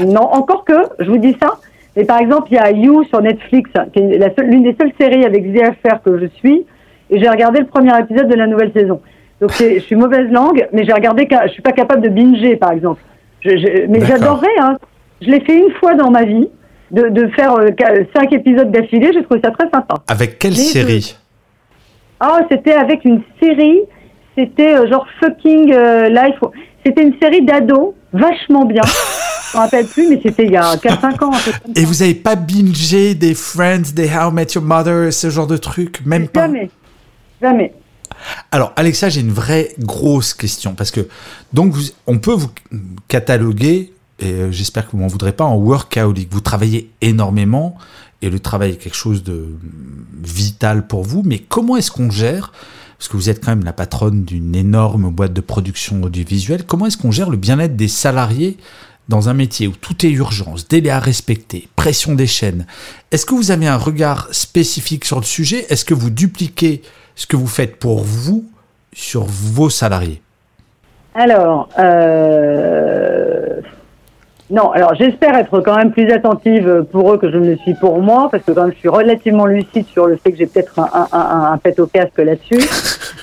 non. 0.07 0.23
Encore 0.23 0.65
que, 0.65 0.75
je 1.00 1.09
vous 1.11 1.19
dis 1.19 1.37
ça. 1.41 1.55
Mais 1.97 2.05
par 2.05 2.21
exemple, 2.21 2.49
il 2.50 2.55
y 2.55 2.59
a 2.59 2.71
You 2.71 3.05
sur 3.05 3.21
Netflix, 3.21 3.71
qui 3.93 4.00
est 4.00 4.19
la 4.19 4.33
seule- 4.35 4.47
l'une 4.47 4.62
des 4.62 4.77
seules 4.81 4.93
séries 5.00 5.25
avec 5.25 5.45
ZFR 5.53 6.00
que 6.05 6.19
je 6.19 6.27
suis, 6.27 6.65
et 7.11 7.19
j'ai 7.21 7.29
regardé 7.29 7.59
le 7.61 7.67
premier 7.67 7.99
épisode 7.99 8.29
de 8.29 8.35
la 8.37 8.47
nouvelle 8.47 8.73
saison. 8.73 9.00
Donc 9.41 9.53
je 9.59 9.79
suis 9.81 9.97
mauvaise 9.97 10.31
langue, 10.31 10.69
mais 10.73 10.85
j'ai 10.85 10.93
regardé, 10.93 11.29
je 11.47 11.49
suis 11.53 11.62
pas 11.62 11.73
capable 11.73 12.03
de 12.03 12.09
binger, 12.09 12.57
par 12.57 12.71
exemple. 12.73 13.00
Je, 13.45 13.50
je- 13.50 13.87
mais 13.88 14.04
j'adorerais. 14.04 14.47
Hein. 14.61 14.76
Je 15.23 15.30
l'ai 15.30 15.40
fait 15.40 15.57
une 15.59 15.73
fois 15.80 15.95
dans 15.95 16.11
ma 16.11 16.25
vie, 16.25 16.49
de, 16.90 17.09
de 17.09 17.28
faire 17.28 17.54
euh, 17.54 17.68
cinq 18.16 18.33
épisodes 18.33 18.71
d'affilée. 18.71 19.11
J'ai 19.12 19.23
trouvé 19.23 19.40
ça 19.42 19.50
très 19.50 19.68
sympa. 19.71 19.95
Avec 20.09 20.38
quelle 20.38 20.57
série? 20.57 21.16
Ah, 22.21 22.40
c'était 22.50 22.73
avec 22.75 23.04
une 23.04 23.23
série. 23.42 23.80
C'était 24.37 24.75
euh, 24.76 24.88
genre 24.88 25.07
fucking 25.21 25.73
euh, 25.73 26.09
life. 26.09 26.38
C'était 26.85 27.02
une 27.02 27.14
série 27.21 27.42
d'ados, 27.45 27.95
vachement 28.12 28.64
bien. 28.64 28.83
Je 29.52 29.57
me 29.57 29.62
rappelle 29.62 29.87
plus, 29.87 30.09
mais 30.11 30.21
c'était 30.23 30.45
il 30.45 30.52
y 30.52 30.57
a 30.57 30.75
4-5 30.76 31.25
ans. 31.25 31.30
Et 31.75 31.85
vous 31.85 32.02
avez 32.02 32.14
pas 32.14 32.37
bingé 32.37 33.14
des 33.14 33.35
Friends, 33.35 33.92
des 33.95 34.04
How 34.07 34.30
I 34.30 34.35
Met 34.35 34.47
Your 34.54 34.62
Mother, 34.62 35.11
ce 35.12 35.30
genre 35.30 35.47
de 35.47 35.57
trucs 35.57 36.04
Même 36.04 36.28
pas? 36.28 36.42
Jamais. 36.42 36.71
Jamais. 37.40 37.73
Alors, 38.50 38.73
Alexa, 38.76 39.08
j'ai 39.08 39.20
une 39.20 39.32
vraie 39.32 39.75
grosse 39.78 40.35
question 40.35 40.75
parce 40.75 40.90
que 40.90 41.08
donc 41.52 41.75
on 42.06 42.18
peut 42.18 42.32
vous 42.32 42.50
cataloguer 43.08 43.92
et 44.20 44.32
euh, 44.32 44.52
j'espère 44.52 44.87
que 44.87 44.92
vous 44.92 44.99
m'en 44.99 45.06
voudrez 45.06 45.32
pas 45.32 45.44
en 45.44 45.56
workaholic. 45.56 46.32
Vous 46.32 46.40
travaillez 46.40 46.90
énormément 47.00 47.76
et 48.20 48.30
le 48.30 48.40
travail 48.40 48.73
est 48.73 48.76
quelque 48.76 48.97
chose 48.97 49.23
de 49.23 49.32
mm, 49.32 49.58
vital 50.25 50.87
pour 50.87 51.04
vous. 51.04 51.23
Mais 51.25 51.38
comment 51.38 51.76
est-ce 51.76 51.90
qu'on 51.90 52.11
gère 52.11 52.52
parce 52.99 53.08
que 53.08 53.16
vous 53.16 53.30
êtes 53.30 53.44
quand 53.44 53.52
même 53.52 53.64
la 53.64 53.73
patronne 53.73 54.25
d'une 54.25 54.56
énorme 54.56 55.11
boîte 55.11 55.32
de 55.32 55.40
production 55.40 56.02
audiovisuelle. 56.02 56.64
Comment 56.66 56.87
est-ce 56.87 56.97
qu'on 56.97 57.12
gère 57.12 57.30
le 57.30 57.37
bien-être 57.37 57.76
des 57.76 57.87
salariés 57.87 58.56
dans 59.08 59.28
un 59.28 59.35
métier 59.35 59.68
où 59.68 59.73
tout 59.80 60.04
est 60.04 60.11
urgence, 60.11 60.66
délai 60.66 60.90
à 60.90 60.99
respecter, 60.99 61.68
pression 61.76 62.16
des 62.16 62.26
chaînes? 62.26 62.66
Est-ce 63.12 63.25
que 63.25 63.35
vous 63.35 63.52
avez 63.52 63.68
un 63.68 63.76
regard 63.76 64.26
spécifique 64.32 65.04
sur 65.04 65.20
le 65.20 65.25
sujet? 65.25 65.64
Est-ce 65.68 65.85
que 65.85 65.94
vous 65.94 66.11
dupliquez 66.11 66.82
ce 67.18 67.26
que 67.26 67.37
vous 67.37 67.48
faites 67.48 67.76
pour 67.78 67.98
vous 67.98 68.44
sur 68.92 69.25
vos 69.25 69.68
salariés 69.68 70.22
Alors, 71.16 71.68
euh... 71.78 73.60
non, 74.50 74.70
alors 74.70 74.94
j'espère 74.94 75.34
être 75.34 75.60
quand 75.60 75.76
même 75.76 75.90
plus 75.90 76.08
attentive 76.12 76.87
pour 76.92 77.12
eux 77.12 77.18
que 77.18 77.28
je 77.28 77.37
ne 77.37 77.50
le 77.50 77.56
suis 77.56 77.75
pour 77.75 78.00
moi, 78.00 78.28
parce 78.30 78.44
que 78.44 78.52
quand 78.52 78.62
même 78.62 78.72
je 78.72 78.78
suis 78.78 78.88
relativement 78.88 79.46
lucide 79.46 79.87
sur 79.88 80.06
le 80.06 80.16
fait 80.16 80.30
que 80.30 80.38
j'ai 80.38 80.46
peut-être 80.46 80.78
un, 80.78 80.88
un, 80.94 81.08
un, 81.12 81.52
un 81.52 81.58
pet 81.58 81.78
au 81.80 81.87
casque 81.87 82.18
là-dessus. 82.18 82.66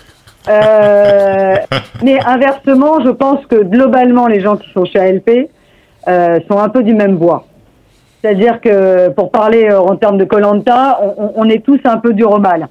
Euh, 0.47 1.55
mais 2.03 2.19
inversement, 2.23 3.03
je 3.03 3.09
pense 3.09 3.43
que 3.47 3.63
globalement, 3.63 4.27
les 4.27 4.41
gens 4.41 4.57
qui 4.57 4.71
sont 4.73 4.85
chez 4.85 4.99
ALP 4.99 5.49
euh, 6.07 6.39
sont 6.47 6.59
un 6.59 6.69
peu 6.69 6.83
du 6.83 6.93
même 6.93 7.17
bois. 7.17 7.47
C'est-à-dire 8.21 8.61
que, 8.61 9.09
pour 9.09 9.31
parler 9.31 9.71
en 9.71 9.95
termes 9.95 10.19
de 10.19 10.23
Colanta, 10.23 10.99
on, 11.17 11.31
on 11.35 11.49
est 11.49 11.65
tous 11.65 11.79
un 11.85 11.97
peu 11.97 12.13
du 12.13 12.23
romal. 12.23 12.67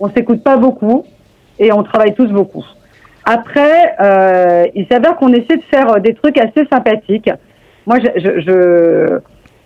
On 0.00 0.10
s'écoute 0.10 0.42
pas 0.42 0.56
beaucoup 0.56 1.04
et 1.58 1.72
on 1.72 1.82
travaille 1.82 2.14
tous 2.14 2.28
beaucoup. 2.28 2.64
Après, 3.24 3.94
euh, 4.00 4.66
il 4.74 4.86
s'avère 4.90 5.16
qu'on 5.16 5.32
essaie 5.32 5.56
de 5.56 5.62
faire 5.70 6.00
des 6.00 6.14
trucs 6.14 6.38
assez 6.38 6.66
sympathiques. 6.72 7.30
Moi, 7.86 7.98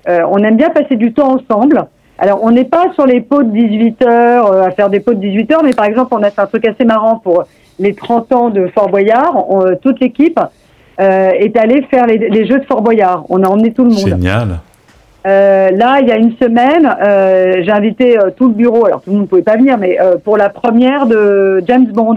euh, 0.09 0.21
on 0.29 0.39
aime 0.39 0.57
bien 0.57 0.71
passer 0.71 0.97
du 0.97 1.13
temps 1.13 1.37
ensemble. 1.37 1.85
Alors, 2.19 2.41
on 2.43 2.51
n'est 2.51 2.65
pas 2.65 2.93
sur 2.95 3.07
les 3.07 3.21
pots 3.21 3.43
de 3.43 3.51
18 3.51 4.03
heures, 4.03 4.53
euh, 4.53 4.63
à 4.63 4.71
faire 4.71 4.91
des 4.91 5.01
pots 5.01 5.15
de 5.15 5.21
18 5.21 5.53
heures, 5.53 5.65
mais 5.65 5.73
par 5.73 5.87
exemple, 5.87 6.15
on 6.15 6.23
a 6.23 6.31
fait 6.31 6.41
un 6.41 6.47
truc 6.47 6.67
assez 6.67 6.85
marrant 6.85 7.19
pour 7.19 7.45
les 7.79 7.95
30 7.95 8.33
ans 8.33 8.51
de 8.51 8.69
Fort 8.69 8.89
Boyard. 8.89 9.47
Toute 9.83 10.01
l'équipe 10.01 10.39
euh, 11.01 11.31
est 11.31 11.57
allée 11.57 11.83
faire 11.91 12.07
les, 12.07 12.19
les, 12.19 12.47
jeux 12.47 12.61
de 12.61 12.65
Fort 12.65 12.83
Boyard. 12.83 13.25
On 13.29 13.43
a 13.43 13.49
emmené 13.49 13.73
tout 13.73 13.83
le 13.83 13.91
monde. 13.91 14.07
Génial. 14.07 14.61
Euh, 15.27 15.71
là, 15.71 16.01
il 16.03 16.09
y 16.09 16.13
a 16.13 16.17
une 16.17 16.37
semaine, 16.37 16.87
euh, 17.03 17.63
j'ai 17.63 17.71
invité 17.71 18.19
euh, 18.19 18.29
tout 18.37 18.49
le 18.49 18.55
bureau. 18.55 18.85
Alors 18.87 19.01
tout 19.01 19.09
le 19.11 19.17
monde 19.17 19.23
ne 19.25 19.29
pouvait 19.29 19.43
pas 19.43 19.57
venir, 19.57 19.79
mais 19.79 19.99
euh, 20.01 20.17
pour 20.23 20.37
la 20.37 20.51
première 20.51 21.07
de 21.07 21.63
James 21.67 21.87
Bond. 21.93 22.17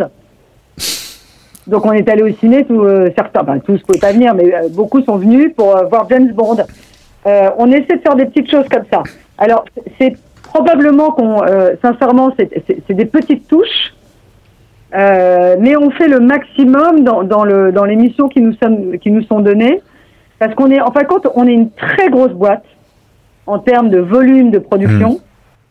Donc 1.68 1.86
on 1.86 1.92
est 1.94 2.08
allé 2.10 2.24
au 2.24 2.30
ciné, 2.36 2.66
tout, 2.66 2.82
euh, 2.82 3.10
certains, 3.16 3.44
ben, 3.44 3.60
tous 3.60 3.74
ne 3.74 3.78
pouvaient 3.80 4.00
pas 4.00 4.12
venir, 4.12 4.34
mais 4.36 4.54
euh, 4.54 4.68
beaucoup 4.72 5.02
sont 5.04 5.18
venus 5.18 5.54
pour 5.56 5.76
voir 5.90 6.08
James 6.10 6.32
Bond. 6.34 6.58
On 7.58 7.70
essaie 7.72 7.98
de 7.98 8.02
faire 8.02 8.16
des 8.16 8.26
petites 8.26 8.50
choses 8.50 8.68
comme 8.72 8.86
ça. 8.92 9.04
Alors 9.38 9.66
c'est 10.00 10.14
probablement 10.44 11.12
qu'on, 11.12 11.42
sincèrement, 11.82 12.32
c'est- 12.40 12.94
des 12.94 13.06
petites 13.06 13.50
touches, 13.50 13.94
mais 14.94 15.76
on 15.76 15.90
fait 15.92 16.08
le 16.08 16.22
maximum 16.22 17.04
dans, 17.04 17.24
dans, 17.24 17.44
le, 17.44 17.74
dans 17.74 17.84
les 17.84 17.98
missions 17.98 18.30
qui 18.30 18.40
nous, 18.40 18.54
sommes, 18.54 18.98
qui 19.00 19.12
nous 19.12 19.24
sont 19.24 19.42
données, 19.42 19.82
parce 20.40 20.56
qu'on 20.56 20.72
est, 20.72 20.80
en 20.80 20.92
fin 20.92 21.02
de 21.02 21.08
compte, 21.08 21.28
on 21.36 21.46
est 21.46 21.52
une 21.54 21.70
très 21.72 22.08
grosse 22.10 22.32
boîte 22.32 22.64
en 23.48 23.60
termes 23.60 23.90
de 23.90 24.00
volume 24.00 24.52
de 24.52 24.60
production, 24.60 25.22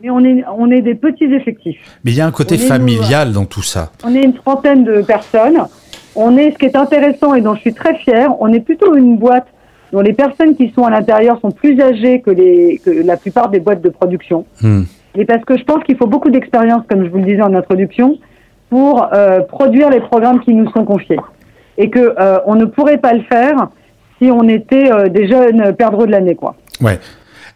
mais 0.01 0.09
on 0.09 0.23
est, 0.23 0.43
on 0.57 0.69
est 0.69 0.81
des 0.81 0.95
petits 0.95 1.25
effectifs. 1.25 1.79
Mais 2.03 2.11
il 2.11 2.17
y 2.17 2.21
a 2.21 2.25
un 2.25 2.31
côté 2.31 2.55
On 2.55 2.67
familial 2.67 3.31
dans 3.31 3.45
tout 3.45 3.63
ça. 3.63 3.91
On 4.03 4.13
est 4.13 4.23
une 4.23 4.33
trentaine 4.33 4.83
de 4.83 5.01
personnes. 5.01 5.59
On 6.15 6.37
est, 6.37 6.51
ce 6.51 6.57
qui 6.57 6.65
est 6.65 6.75
intéressant 6.75 7.35
et 7.35 7.41
dont 7.41 7.55
je 7.55 7.61
suis 7.61 7.73
très 7.73 7.95
fière, 7.95 8.33
on 8.39 8.51
est 8.51 8.59
plutôt 8.59 8.95
une 8.95 9.17
boîte 9.17 9.47
dont 9.93 10.01
les 10.01 10.13
personnes 10.13 10.55
qui 10.55 10.71
sont 10.75 10.83
à 10.83 10.89
l'intérieur 10.89 11.39
sont 11.39 11.51
plus 11.51 11.79
âgées 11.79 12.21
que, 12.21 12.31
les, 12.31 12.81
que 12.83 12.89
la 12.89 13.17
plupart 13.17 13.49
des 13.49 13.59
boîtes 13.59 13.81
de 13.81 13.89
production. 13.89 14.45
Hmm. 14.61 14.83
Et 15.15 15.25
parce 15.25 15.43
que 15.45 15.57
je 15.57 15.63
pense 15.63 15.83
qu'il 15.83 15.97
faut 15.97 16.07
beaucoup 16.07 16.29
d'expérience, 16.29 16.83
comme 16.89 17.03
je 17.03 17.09
vous 17.09 17.17
le 17.17 17.23
disais 17.23 17.41
en 17.41 17.53
introduction, 17.53 18.17
pour 18.69 19.07
euh, 19.13 19.41
produire 19.41 19.89
les 19.89 20.01
programmes 20.01 20.41
qui 20.41 20.53
nous 20.53 20.69
sont 20.71 20.83
confiés. 20.83 21.19
Et 21.77 21.89
que 21.89 22.15
euh, 22.19 22.39
on 22.45 22.55
ne 22.55 22.65
pourrait 22.65 22.97
pas 22.97 23.13
le 23.13 23.21
faire 23.23 23.69
si 24.19 24.29
on 24.31 24.47
était 24.47 24.91
euh, 24.91 25.09
des 25.09 25.27
jeunes 25.27 25.73
perdreaux 25.75 26.05
de 26.05 26.11
l'année, 26.11 26.35
quoi. 26.35 26.55
Ouais. 26.81 26.99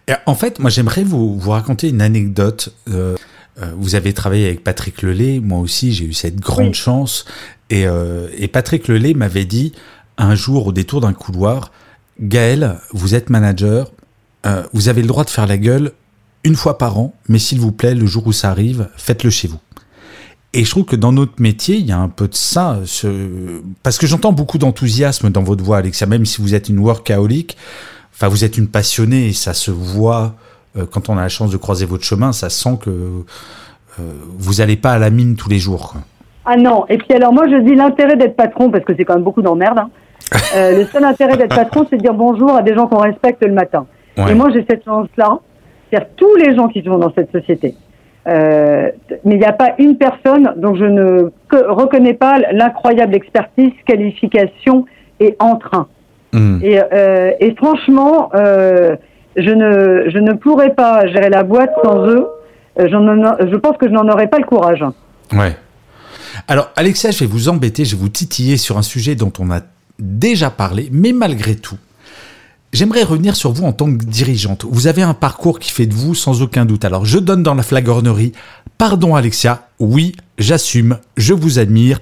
Et 0.08 0.14
en 0.26 0.36
fait, 0.36 0.60
moi, 0.60 0.70
j'aimerais 0.70 1.04
vous, 1.04 1.38
vous 1.40 1.52
raconter 1.52 1.90
une 1.90 2.02
anecdote. 2.02 2.74
Euh, 2.90 3.16
euh, 3.62 3.72
vous 3.78 3.96
avez 3.96 4.14
travaillé 4.14 4.48
avec 4.48 4.64
Patrick 4.64 5.02
Lelay. 5.02 5.40
Moi 5.40 5.60
aussi, 5.60 5.94
j'ai 5.94 6.06
eu 6.06 6.14
cette 6.14 6.40
grande 6.40 6.68
Oui. 6.68 6.74
chance. 6.74 7.26
Et, 7.70 7.86
euh, 7.88 8.28
et 8.38 8.48
Patrick 8.48 8.88
Lelay 8.88 9.14
m'avait 9.14 9.46
dit 9.46 9.74
un 10.18 10.36
jour, 10.36 10.68
au 10.68 10.72
détour 10.72 11.02
d'un 11.02 11.14
couloir, 11.14 11.72
Gaël, 12.20 12.78
vous 12.92 13.16
êtes 13.16 13.30
manager. 13.30 13.92
euh, 14.46 14.64
vous 14.74 14.90
avez 14.90 15.02
le 15.04 15.08
droit 15.08 15.24
de 15.24 15.30
faire 15.30 15.46
la 15.48 15.58
gueule 15.58 15.92
une 16.44 16.56
fois 16.56 16.78
par 16.80 16.98
an, 16.98 17.14
mais 17.30 17.38
s'il 17.38 17.60
vous 17.60 17.72
plaît, 17.72 17.94
le 17.94 18.08
jour 18.08 18.26
où 18.26 18.32
ça 18.32 18.50
arrive, 18.50 18.90
faites-le 18.98 19.30
chez 19.30 19.48
vous. 19.48 19.60
Et 20.54 20.66
je 20.66 20.70
trouve 20.72 20.86
que 20.86 20.96
dans 20.96 21.12
notre 21.12 21.40
métier, 21.40 21.78
il 21.78 21.86
y 21.86 21.92
a 21.92 22.00
un 22.00 22.10
peu 22.10 22.28
de 22.28 22.34
ça. 22.36 22.80
Ce... 22.86 23.62
Parce 23.84 23.98
que 24.00 24.08
j'entends 24.08 24.34
beaucoup 24.34 24.58
d'enthousiasme 24.58 25.30
dans 25.30 25.44
votre 25.44 25.64
voix, 25.64 25.78
Alexia, 25.78 26.08
même 26.08 26.26
si 26.26 26.42
vous 26.42 26.56
êtes 26.56 26.70
une 26.70 26.80
workaholic. 26.80 27.56
Enfin, 28.22 28.30
vous 28.30 28.46
êtes 28.46 28.60
une 28.60 28.68
passionnée 28.68 29.30
et 29.30 29.34
ça 29.34 29.56
se 29.56 29.72
voit 29.72 30.34
euh, 30.78 30.86
quand 30.86 31.10
on 31.10 31.18
a 31.18 31.22
la 31.22 31.28
chance 31.28 31.50
de 31.50 31.58
croiser 31.58 31.88
votre 31.88 32.04
chemin. 32.04 32.34
Ça 32.34 32.52
sent 32.52 32.78
que 32.80 32.92
euh, 32.92 34.04
vous 34.38 34.54
n'allez 34.56 34.76
pas 34.76 34.92
à 34.92 35.00
la 35.00 35.10
mine 35.10 35.36
tous 35.36 35.50
les 35.50 35.58
jours. 35.58 35.94
quoi. 35.94 36.02
Ah 36.46 36.56
non, 36.56 36.86
et 36.88 37.00
puis 37.00 37.14
alors 37.14 37.34
moi 37.34 37.48
je 37.50 37.56
dis 37.58 37.74
l'intérêt 37.74 38.18
d'être 38.18 38.36
patron, 38.36 38.70
parce 38.70 38.84
que 38.84 38.94
c'est 38.96 39.06
quand 39.06 39.16
même 39.16 39.24
beaucoup 39.24 39.42
d'emmerde, 39.42 39.80
hein. 39.80 39.90
Euh, 40.56 40.78
le 40.78 40.86
seul 40.86 41.04
intérêt 41.04 41.36
d'être 41.36 41.56
patron, 41.56 41.88
c'est 41.90 41.98
de 41.98 42.04
dire 42.04 42.14
bonjour 42.14 42.56
à 42.56 42.62
des 42.62 42.76
gens 42.76 42.86
qu'on 42.86 43.00
respecte 43.00 43.44
le 43.44 43.54
matin. 43.54 43.88
Ouais. 44.16 44.32
Et 44.32 44.36
moi 44.36 44.52
j'ai 44.54 44.64
cette 44.70 44.86
chance-là, 44.86 45.40
c'est-à-dire 45.90 46.10
tous 46.16 46.36
les 46.36 46.56
gens 46.56 46.68
qui 46.68 46.84
sont 46.84 47.00
dans 47.00 47.12
cette 47.16 47.32
société. 47.32 47.74
Euh, 48.28 48.92
mais 49.26 49.36
il 49.36 49.40
n'y 49.40 49.46
a 49.46 49.54
pas 49.54 49.74
une 49.80 49.98
personne 49.98 50.54
dont 50.58 50.76
je 50.76 50.86
ne 50.86 51.32
reconnais 51.50 52.14
pas 52.14 52.38
l'incroyable 52.52 53.16
expertise, 53.16 53.72
qualification 53.86 54.86
et 55.20 55.36
entrain. 55.40 55.88
Et, 56.34 56.80
euh, 56.80 57.32
et 57.40 57.56
franchement, 57.56 58.30
euh, 58.36 58.96
je, 59.36 59.50
ne, 59.50 60.10
je 60.10 60.18
ne 60.18 60.34
pourrais 60.34 60.74
pas 60.74 61.08
gérer 61.08 61.30
la 61.30 61.44
boîte 61.44 61.72
sans 61.84 62.08
eux. 62.08 62.28
Euh, 62.80 62.88
je 62.88 63.56
pense 63.58 63.78
que 63.78 63.88
je 63.88 63.92
n'en 63.94 64.08
aurais 64.08 64.28
pas 64.28 64.38
le 64.40 64.46
courage. 64.46 64.84
Ouais. 65.34 65.56
Alors, 66.48 66.70
Alexia, 66.76 67.12
je 67.12 67.20
vais 67.20 67.26
vous 67.26 67.50
embêter, 67.50 67.86
je 67.86 67.96
vais 67.96 68.02
vous 68.02 68.10
titiller 68.10 68.58
sur 68.58 68.78
un 68.78 68.82
sujet 68.82 69.16
dont 69.16 69.34
on 69.40 69.52
a 69.52 69.62
déjà 70.00 70.50
parlé, 70.50 70.90
mais 70.92 71.12
malgré 71.12 71.56
tout, 71.56 71.78
j'aimerais 72.74 73.04
revenir 73.04 73.36
sur 73.36 73.52
vous 73.52 73.66
en 73.66 73.74
tant 73.74 73.86
que 73.86 74.04
dirigeante. 74.04 74.66
Vous 74.70 74.88
avez 74.88 75.02
un 75.02 75.14
parcours 75.14 75.60
qui 75.60 75.72
fait 75.72 75.86
de 75.86 75.94
vous 75.94 76.16
sans 76.16 76.42
aucun 76.42 76.66
doute. 76.66 76.86
Alors, 76.86 77.06
je 77.06 77.20
donne 77.20 77.44
dans 77.44 77.56
la 77.56 77.64
flagornerie. 77.64 78.32
Pardon, 78.78 79.16
Alexia. 79.16 79.68
Oui, 79.80 80.14
j'assume. 80.38 80.98
Je 81.18 81.34
vous 81.34 81.60
admire. 81.60 82.00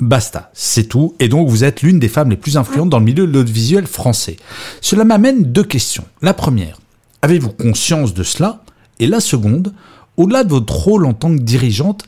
Basta, 0.00 0.50
c'est 0.54 0.88
tout. 0.88 1.14
Et 1.20 1.28
donc, 1.28 1.48
vous 1.48 1.64
êtes 1.64 1.82
l'une 1.82 1.98
des 1.98 2.08
femmes 2.08 2.30
les 2.30 2.36
plus 2.36 2.56
influentes 2.56 2.88
dans 2.88 2.98
le 2.98 3.04
milieu 3.04 3.26
de 3.26 3.32
l'audiovisuel 3.32 3.86
français. 3.86 4.36
Cela 4.80 5.04
m'amène 5.04 5.44
deux 5.44 5.64
questions. 5.64 6.04
La 6.22 6.34
première, 6.34 6.78
avez-vous 7.22 7.50
conscience 7.50 8.14
de 8.14 8.22
cela? 8.22 8.64
Et 8.98 9.06
la 9.06 9.20
seconde, 9.20 9.72
au-delà 10.16 10.44
de 10.44 10.50
votre 10.50 10.74
rôle 10.74 11.06
en 11.06 11.12
tant 11.12 11.34
que 11.34 11.42
dirigeante, 11.42 12.04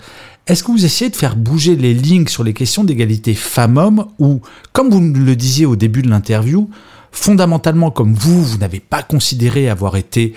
est-ce 0.47 0.65
que 0.65 0.73
vous 0.73 0.85
essayez 0.85 1.11
de 1.11 1.17
faire 1.17 1.37
bouger 1.37 1.77
les 1.77 1.95
lignes 1.95 2.27
sur 2.27 2.45
les 2.45 2.53
questions 2.53 2.83
d'égalité 2.83 3.35
femmes-hommes 3.35 4.07
ou, 4.19 4.41
comme 4.73 4.91
vous 4.91 5.01
le 5.01 5.37
disiez 5.37 5.67
au 5.67 5.77
début 5.77 6.03
de 6.03 6.11
l'interview, 6.11 6.69
fondamentalement 7.13 7.91
comme 7.91 8.13
vous, 8.15 8.43
vous 8.43 8.59
n'avez 8.59 8.81
pas 8.81 9.03
considéré 9.03 9.69
avoir 9.69 9.97
été 9.97 10.35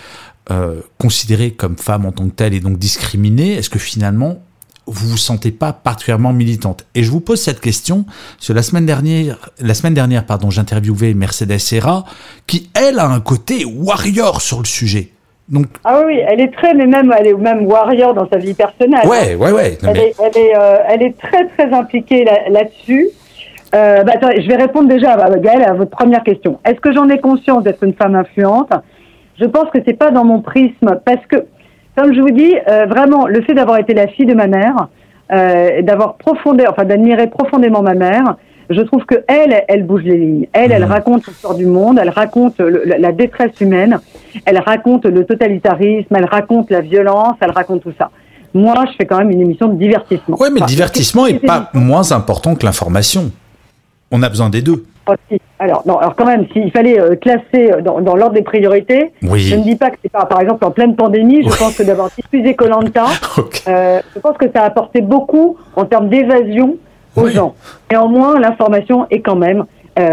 euh, 0.51 0.81
considérée 0.99 1.51
comme 1.51 1.75
femme 1.75 2.05
en 2.05 2.11
tant 2.11 2.27
que 2.29 2.35
telle 2.35 2.53
et 2.53 2.59
donc 2.59 2.77
discriminée, 2.77 3.53
est-ce 3.53 3.69
que 3.69 3.79
finalement 3.79 4.44
vous 4.87 5.09
vous 5.09 5.17
sentez 5.17 5.51
pas 5.51 5.73
particulièrement 5.73 6.31
militante 6.33 6.85
Et 6.95 7.03
je 7.03 7.11
vous 7.11 7.19
pose 7.19 7.41
cette 7.41 7.59
question 7.59 8.05
parce 8.37 8.47
que 8.47 8.53
la 8.53 8.61
semaine 8.61 8.85
dernière, 8.85 9.37
la 9.59 9.73
semaine 9.73 9.93
dernière, 9.95 10.25
pardon, 10.25 10.49
j'interviewais 10.49 11.13
Mercedes 11.13 11.57
Serra 11.59 12.03
qui 12.47 12.69
elle 12.75 12.99
a 12.99 13.07
un 13.07 13.19
côté 13.19 13.65
warrior 13.65 14.41
sur 14.41 14.59
le 14.59 14.65
sujet. 14.65 15.09
Donc 15.49 15.67
Ah 15.83 16.01
oui, 16.05 16.19
elle 16.27 16.41
est 16.41 16.51
très, 16.53 16.73
mais 16.73 16.87
même, 16.87 17.13
elle 17.17 17.27
est 17.27 17.33
même 17.35 17.65
warrior 17.67 18.13
dans 18.15 18.27
sa 18.29 18.37
vie 18.37 18.53
personnelle. 18.55 19.07
ouais, 19.07 19.35
ouais, 19.35 19.51
ouais. 19.51 19.77
non, 19.83 19.89
Elle, 19.89 19.95
mais- 19.97 20.07
est, 20.07 20.15
elle, 20.19 20.37
est, 20.41 20.55
euh, 20.57 20.77
elle 20.87 21.01
est 21.03 21.17
très, 21.19 21.47
très 21.49 21.71
impliquée 21.73 22.23
là- 22.25 22.49
là-dessus. 22.49 23.09
Euh, 23.75 24.03
bah, 24.03 24.13
attendez, 24.15 24.41
je 24.41 24.47
vais 24.47 24.55
répondre 24.55 24.87
déjà, 24.87 25.13
à 25.13 25.37
Gaëlle, 25.37 25.63
à 25.63 25.73
votre 25.73 25.91
première 25.91 26.23
question. 26.23 26.59
Est-ce 26.65 26.79
que 26.79 26.93
j'en 26.93 27.09
ai 27.09 27.19
conscience 27.19 27.63
d'être 27.63 27.83
une 27.83 27.93
femme 27.93 28.15
influente? 28.15 28.69
Je 29.39 29.45
pense 29.45 29.69
que 29.71 29.79
c'est 29.85 29.93
pas 29.97 30.11
dans 30.11 30.23
mon 30.23 30.41
prisme, 30.41 30.99
parce 31.05 31.25
que, 31.29 31.37
comme 31.95 32.13
je 32.13 32.21
vous 32.21 32.31
dis, 32.31 32.55
euh, 32.67 32.85
vraiment, 32.85 33.27
le 33.27 33.41
fait 33.41 33.53
d'avoir 33.53 33.77
été 33.79 33.93
la 33.93 34.07
fille 34.07 34.25
de 34.25 34.33
ma 34.33 34.47
mère, 34.47 34.87
euh, 35.31 35.81
d'avoir 35.81 36.15
profondé, 36.15 36.65
enfin 36.69 36.83
d'admirer 36.85 37.27
profondément 37.27 37.81
ma 37.81 37.93
mère, 37.95 38.35
je 38.69 38.81
trouve 38.81 39.05
que 39.05 39.15
elle, 39.27 39.63
elle 39.67 39.83
bouge 39.85 40.03
les 40.03 40.17
lignes. 40.17 40.47
Elle, 40.53 40.71
elle 40.71 40.83
Mhm. 40.85 40.91
raconte 40.91 41.27
l'histoire 41.27 41.55
du 41.55 41.65
monde, 41.67 41.99
elle 42.01 42.09
raconte 42.09 42.59
le- 42.59 42.83
la 42.97 43.11
détresse 43.11 43.59
humaine, 43.61 43.99
elle 44.45 44.57
raconte 44.59 45.05
le 45.05 45.23
totalitarisme, 45.25 46.15
elle 46.15 46.25
raconte 46.25 46.71
la 46.71 46.81
violence, 46.81 47.35
elle 47.41 47.51
raconte 47.51 47.81
tout 47.83 47.93
ça. 47.97 48.09
Moi, 48.53 48.73
je 48.89 48.95
fais 48.97 49.05
quand 49.05 49.17
même 49.19 49.31
une 49.31 49.41
émission 49.41 49.67
de 49.67 49.77
divertissement. 49.77 50.37
Ouais, 50.39 50.49
mais 50.49 50.55
le 50.55 50.63
Enfin, 50.63 50.65
divertissement 50.65 51.25
c'est- 51.25 51.33
est 51.33 51.39
c'est- 51.41 51.47
pas 51.47 51.69
moins 51.73 52.11
important 52.11 52.55
que 52.55 52.65
l'information. 52.65 53.31
On 54.11 54.23
a 54.23 54.29
besoin 54.29 54.49
des 54.49 54.61
deux. 54.61 54.83
Alors, 55.59 55.83
non, 55.85 55.97
alors 55.97 56.15
quand 56.15 56.25
même, 56.25 56.45
s'il 56.51 56.71
fallait 56.71 56.99
euh, 56.99 57.15
classer 57.15 57.71
euh, 57.71 57.81
dans, 57.81 58.01
dans 58.01 58.15
l'ordre 58.15 58.33
des 58.33 58.41
priorités, 58.41 59.11
Oui. 59.23 59.39
je 59.39 59.55
ne 59.55 59.63
dis 59.63 59.75
pas 59.75 59.89
que 59.89 59.97
c'est 60.01 60.11
pas, 60.11 60.25
par 60.25 60.41
exemple, 60.41 60.65
en 60.65 60.71
pleine 60.71 60.95
pandémie, 60.95 61.43
je 61.43 61.49
Oui. 61.49 61.55
pense 61.59 61.77
que 61.77 61.83
d'avoir 61.83 62.09
diffusé 62.09 62.55
Colanta, 62.55 63.05
Ok. 63.37 63.61
euh, 63.67 63.99
je 64.15 64.19
pense 64.19 64.37
que 64.37 64.45
ça 64.53 64.63
a 64.63 64.65
apporté 64.65 65.01
beaucoup 65.01 65.57
en 65.75 65.85
termes 65.85 66.09
d'évasion 66.09 66.77
aux 67.15 67.25
Oui. 67.25 67.31
gens. 67.31 67.55
Néanmoins, 67.91 68.39
l'information 68.39 69.05
est 69.11 69.21
quand 69.21 69.35
même 69.35 69.65
euh, 69.97 70.03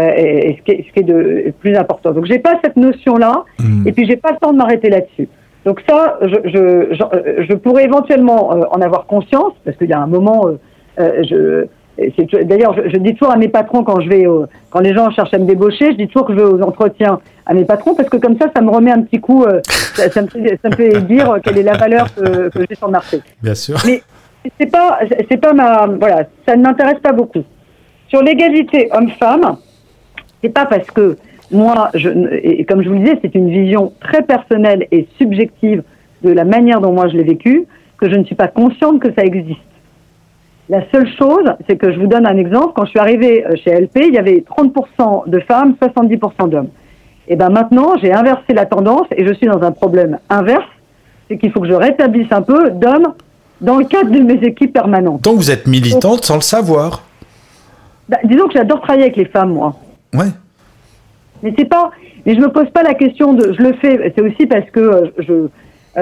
ce, 0.57 0.61
qui 0.63 0.71
est, 0.71 0.85
ce 0.87 0.93
qui 0.93 0.99
est 0.99 1.03
de 1.03 1.51
plus 1.59 1.75
important. 1.75 2.11
Donc, 2.11 2.25
j'ai 2.25 2.39
pas 2.39 2.53
cette 2.63 2.77
notion-là, 2.77 3.43
Hmm. 3.59 3.85
et 3.87 3.91
puis 3.91 4.05
j'ai 4.05 4.15
pas 4.15 4.31
le 4.31 4.37
temps 4.37 4.51
de 4.53 4.57
m'arrêter 4.57 4.89
là-dessus. 4.89 5.27
Donc 5.65 5.81
ça, 5.89 6.17
je, 6.21 6.35
je, 6.45 6.93
je, 6.93 7.03
euh, 7.03 7.43
je 7.47 7.53
pourrais 7.53 7.85
éventuellement 7.85 8.53
euh, 8.53 8.63
en 8.71 8.81
avoir 8.81 9.05
conscience, 9.05 9.53
parce 9.65 9.75
qu'il 9.77 9.89
y 9.89 9.93
a 9.93 9.99
un 9.99 10.07
moment, 10.07 10.45
je, 10.97 11.65
D'ailleurs, 12.43 12.75
je, 12.75 12.89
je 12.89 12.97
dis 12.97 13.13
toujours 13.13 13.33
à 13.33 13.37
mes 13.37 13.47
patrons 13.49 13.83
quand 13.83 13.99
je 14.01 14.09
vais, 14.09 14.25
au- 14.25 14.45
quand 14.71 14.79
les 14.79 14.93
gens 14.95 15.09
cherchent 15.11 15.33
à 15.33 15.37
me 15.37 15.45
débaucher, 15.45 15.91
je 15.91 15.97
dis 15.97 16.07
toujours 16.07 16.25
que 16.27 16.33
je 16.33 16.39
vais 16.39 16.43
aux 16.45 16.61
entretiens 16.61 17.19
à 17.45 17.53
mes 17.53 17.65
patrons 17.65 17.93
parce 17.93 18.09
que 18.09 18.17
comme 18.17 18.37
ça, 18.37 18.47
ça 18.55 18.61
me 18.61 18.69
remet 18.71 18.91
un 18.91 19.01
petit 19.03 19.19
coup, 19.19 19.43
euh, 19.43 19.59
ça, 19.67 20.09
ça 20.09 20.21
me 20.23 20.27
fait, 20.27 20.59
ça 20.63 20.69
me 20.69 20.75
fait 20.75 21.01
dire 21.01 21.29
euh, 21.31 21.37
quelle 21.43 21.57
est 21.59 21.63
la 21.63 21.77
valeur 21.77 22.07
que, 22.15 22.49
que 22.49 22.59
j'ai 22.67 22.75
sur 22.75 22.87
le 22.87 22.93
marché. 22.93 23.19
Bien 23.41 23.53
sûr. 23.55 23.77
Mais 23.85 24.01
c'est 24.59 24.71
pas, 24.71 24.99
c'est 25.29 25.37
pas 25.37 25.53
ma, 25.53 25.85
voilà, 25.87 26.23
ça 26.47 26.55
ne 26.55 26.63
m'intéresse 26.63 26.99
pas 26.99 27.13
beaucoup. 27.13 27.43
Sur 28.07 28.21
l'égalité 28.23 28.89
homme-femme, 28.91 29.57
c'est 30.43 30.49
pas 30.49 30.65
parce 30.65 30.87
que 30.89 31.17
moi, 31.51 31.89
je, 31.93 32.09
et 32.41 32.65
comme 32.65 32.81
je 32.81 32.89
vous 32.89 32.95
le 32.95 33.01
disais, 33.01 33.19
c'est 33.21 33.35
une 33.35 33.49
vision 33.49 33.93
très 34.01 34.23
personnelle 34.23 34.87
et 34.91 35.07
subjective 35.19 35.83
de 36.23 36.31
la 36.31 36.43
manière 36.45 36.81
dont 36.81 36.91
moi 36.91 37.07
je 37.07 37.15
l'ai 37.17 37.23
vécu, 37.23 37.65
que 37.97 38.09
je 38.09 38.15
ne 38.15 38.23
suis 38.23 38.35
pas 38.35 38.47
consciente 38.47 38.99
que 38.99 39.13
ça 39.13 39.23
existe. 39.23 39.59
La 40.73 40.81
seule 40.91 41.07
chose, 41.19 41.45
c'est 41.69 41.77
que 41.77 41.91
je 41.93 41.99
vous 41.99 42.07
donne 42.07 42.25
un 42.25 42.35
exemple. 42.35 42.73
Quand 42.75 42.85
je 42.85 42.89
suis 42.89 42.99
arrivée 42.99 43.45
euh, 43.45 43.55
chez 43.63 43.79
LP, 43.79 44.05
il 44.07 44.13
y 44.15 44.17
avait 44.17 44.43
30% 44.57 45.29
de 45.29 45.39
femmes, 45.41 45.75
70% 45.79 46.49
d'hommes. 46.49 46.69
Et 47.27 47.35
ben 47.35 47.51
maintenant, 47.51 47.93
j'ai 48.01 48.11
inversé 48.11 48.53
la 48.55 48.65
tendance 48.65 49.05
et 49.15 49.23
je 49.23 49.33
suis 49.35 49.45
dans 49.45 49.61
un 49.61 49.71
problème 49.71 50.17
inverse, 50.31 50.65
c'est 51.27 51.37
qu'il 51.37 51.51
faut 51.51 51.59
que 51.61 51.67
je 51.67 51.75
rétablisse 51.75 52.31
un 52.31 52.41
peu 52.41 52.71
d'hommes 52.71 53.13
dans 53.61 53.77
le 53.77 53.85
cadre 53.85 54.09
de 54.09 54.17
mes 54.21 54.43
équipes 54.47 54.73
permanentes. 54.73 55.21
Donc 55.21 55.35
vous 55.35 55.51
êtes 55.51 55.67
militante 55.67 56.25
sans 56.25 56.37
le 56.37 56.41
savoir. 56.41 57.03
Bah, 58.09 58.17
disons 58.23 58.47
que 58.47 58.53
j'adore 58.53 58.81
travailler 58.81 59.03
avec 59.03 59.17
les 59.17 59.25
femmes, 59.25 59.53
moi. 59.53 59.75
Ouais. 60.11 60.31
Mais 61.43 61.53
c'est 61.55 61.69
pas. 61.69 61.91
Mais 62.25 62.33
je 62.33 62.39
me 62.39 62.47
pose 62.49 62.71
pas 62.71 62.81
la 62.81 62.95
question 62.95 63.33
de. 63.33 63.53
Je 63.53 63.61
le 63.61 63.73
fais. 63.73 64.11
C'est 64.15 64.23
aussi 64.23 64.47
parce 64.47 64.67
que 64.71 64.79
euh, 64.79 65.05
je. 65.19 65.33
euh, 65.33 65.49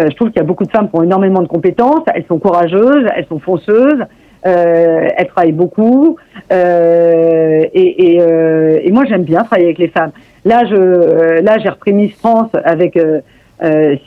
je 0.09 0.15
trouve 0.15 0.29
qu'il 0.29 0.37
y 0.37 0.45
a 0.45 0.47
beaucoup 0.47 0.63
de 0.63 0.71
femmes 0.71 0.89
qui 0.89 0.95
ont 0.95 1.03
énormément 1.03 1.41
de 1.41 1.49
compétences. 1.49 2.03
Elles 2.15 2.25
sont 2.29 2.39
courageuses, 2.39 3.05
elles 3.13 3.27
sont 3.27 3.39
fonceuses, 3.39 4.05
euh, 4.45 5.07
elles 5.17 5.27
travaillent 5.27 5.51
beaucoup. 5.51 6.17
euh, 6.51 7.65
euh, 7.75 8.79
et 8.83 8.91
moi, 8.91 9.05
j'aime 9.07 9.23
bien 9.23 9.43
travailler 9.43 9.67
avec 9.67 9.77
les 9.77 9.89
femmes. 9.89 10.11
Là, 10.45 10.65
je, 10.65 11.41
là, 11.41 11.57
j'ai 11.59 11.69
repris 11.69 11.93
Miss 11.93 12.13
France 12.15 12.51
avec 12.63 12.99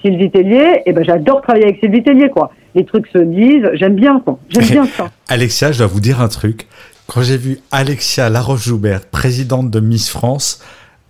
Sylvie 0.03 0.31
Tellier. 0.31 0.83
Et 0.87 0.93
ben, 0.93 1.05
j'adore 1.05 1.43
travailler 1.43 1.67
avec 1.67 1.79
Sylvie 1.81 2.03
Tellier, 2.03 2.31
quoi. 2.31 2.53
Les 2.75 2.85
trucs 2.85 3.07
se 3.09 3.19
disent. 3.19 3.71
J'aime 3.75 3.95
bien, 3.95 4.21
quoi. 4.21 4.39
J'aime 4.49 4.65
bien 4.65 4.87
ça. 4.87 5.11
Alexia, 5.29 5.73
je 5.73 5.79
dois 5.79 5.87
vous 5.87 6.01
dire 6.01 6.21
un 6.21 6.29
truc. 6.29 6.67
Quand 7.07 7.23
j'ai 7.23 7.37
vu 7.37 7.59
Alexia 7.71 8.31
Laroche-Joubert, 8.31 9.03
présidente 9.11 9.71
de 9.71 9.79
Miss 9.79 10.09
France, 10.09 10.65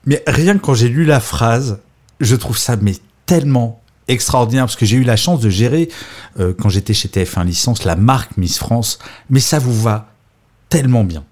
mais 0.07 0.23
rien 0.27 0.55
que 0.55 0.63
quand 0.63 0.75
j'ai 0.75 0.89
lu 0.89 1.05
la 1.05 1.21
phrase, 1.21 1.81
je 2.21 2.37
trouve 2.37 2.59
ça 2.59 2.77
mais 2.81 2.93
tellement 3.27 3.81
extraordinaire 4.09 4.65
parce 4.65 4.77
que 4.77 4.85
j'ai 4.87 4.97
eu 4.99 5.03
la 5.05 5.17
chance 5.17 5.41
de 5.41 5.49
gérer 5.51 5.89
euh, 6.39 6.53
quand 6.61 6.69
j'étais 6.69 6.93
chez 6.95 7.09
TF1 7.09 7.45
licence 7.47 7.85
la 7.85 7.97
marque 7.97 8.37
Miss 8.37 8.59
France, 8.59 8.99
mais 9.31 9.41
ça 9.41 9.59
vous 9.59 9.73
va 9.73 10.07
tellement 10.69 11.05
bien, 11.05 11.25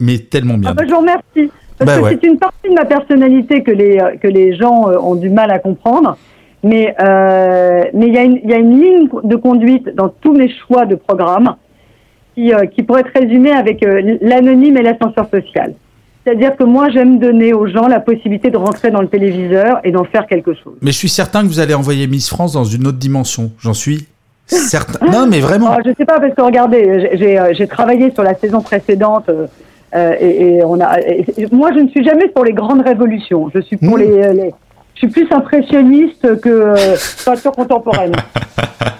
mais 0.00 0.18
tellement 0.18 0.58
bien. 0.58 0.70
Ah 0.70 0.74
bah, 0.74 0.84
je 0.86 0.92
vous 0.92 1.00
remercie. 1.00 1.52
Parce 1.78 1.86
Bah 1.92 1.98
que 1.98 2.02
ouais. 2.04 2.18
c'est 2.20 2.26
une 2.26 2.38
partie 2.38 2.68
de 2.68 2.74
ma 2.74 2.84
personnalité 2.84 3.62
que 3.62 3.70
les, 3.70 3.98
euh, 3.98 4.16
que 4.16 4.26
les 4.26 4.56
gens 4.56 4.88
euh, 4.90 4.98
ont 4.98 5.14
du 5.14 5.30
mal 5.30 5.50
à 5.50 5.58
comprendre. 5.60 6.16
Mais 6.64 6.92
euh, 7.00 7.84
mais 7.94 8.08
il 8.08 8.14
y, 8.14 8.18
a 8.18 8.24
une- 8.24 8.40
il 8.42 8.50
y 8.50 8.52
a 8.52 8.58
une 8.58 8.80
ligne 8.80 9.08
de 9.22 9.36
conduite 9.36 9.94
dans 9.94 10.08
tous 10.08 10.32
mes 10.32 10.50
choix 10.66 10.86
de 10.86 10.96
programme 10.96 11.54
qui, 12.34 12.52
euh, 12.52 12.66
qui 12.66 12.82
pourrait 12.82 13.02
être 13.02 13.12
résumée 13.16 13.52
avec 13.52 13.80
l'anonyme 14.20 14.76
et 14.76 14.82
l'ascenseur 14.82 15.28
social. 15.30 15.74
C'est-à-dire 16.24 16.56
que 16.56 16.64
moi, 16.64 16.88
j'aime 16.90 17.18
donner 17.18 17.54
aux 17.54 17.66
gens 17.66 17.86
la 17.88 18.00
possibilité 18.00 18.50
de 18.50 18.56
rentrer 18.58 18.90
dans 18.90 19.00
le 19.00 19.08
téléviseur 19.08 19.80
et 19.84 19.90
d'en 19.92 20.04
faire 20.04 20.26
quelque 20.26 20.52
chose. 20.52 20.74
Mais 20.82 20.92
je 20.92 20.96
suis 20.98 21.08
certain 21.08 21.42
que 21.42 21.46
vous 21.46 21.60
allez 21.60 21.74
envoyer 21.74 22.06
Miss 22.06 22.28
France 22.28 22.52
dans 22.52 22.64
une 22.64 22.86
autre 22.86 22.98
dimension. 22.98 23.50
J'en 23.60 23.72
suis 23.74 24.06
certain. 24.46 25.06
Non, 25.06 25.26
mais 25.26 25.40
vraiment. 25.40 25.68
Ah, 25.70 25.78
je 25.84 25.90
sais 25.96 26.04
pas 26.04 26.20
parce 26.20 26.34
que 26.34 26.42
regardez, 26.42 27.08
j'ai- 27.14 27.38
euh, 27.38 27.66
travaillé 27.66 28.10
sur 28.12 28.22
la 28.24 28.34
saison 28.34 28.60
précédente 28.60 29.28
euh, 29.30 29.46
euh, 29.94 30.12
et, 30.20 30.56
et 30.56 30.64
on 30.64 30.78
a. 30.80 31.00
et- 31.00 31.24
moi, 31.52 31.70
je 31.74 31.80
ne 31.80 31.88
suis 31.88 32.04
jamais 32.04 32.28
pour 32.28 32.44
les 32.44 32.52
grandes 32.52 32.82
révolutions. 32.82 33.50
Je 33.54 33.60
suis 33.60 33.76
pour 33.78 33.96
Mmh. 33.96 34.00
les, 34.00 34.32
les- 34.34 34.54
Je 34.94 35.06
suis 35.06 35.08
plus 35.08 35.28
impressionniste 35.30 36.40
que 36.40 36.48
euh, 36.48 36.96
peinture 37.24 37.52
contemporaine. 37.52 38.12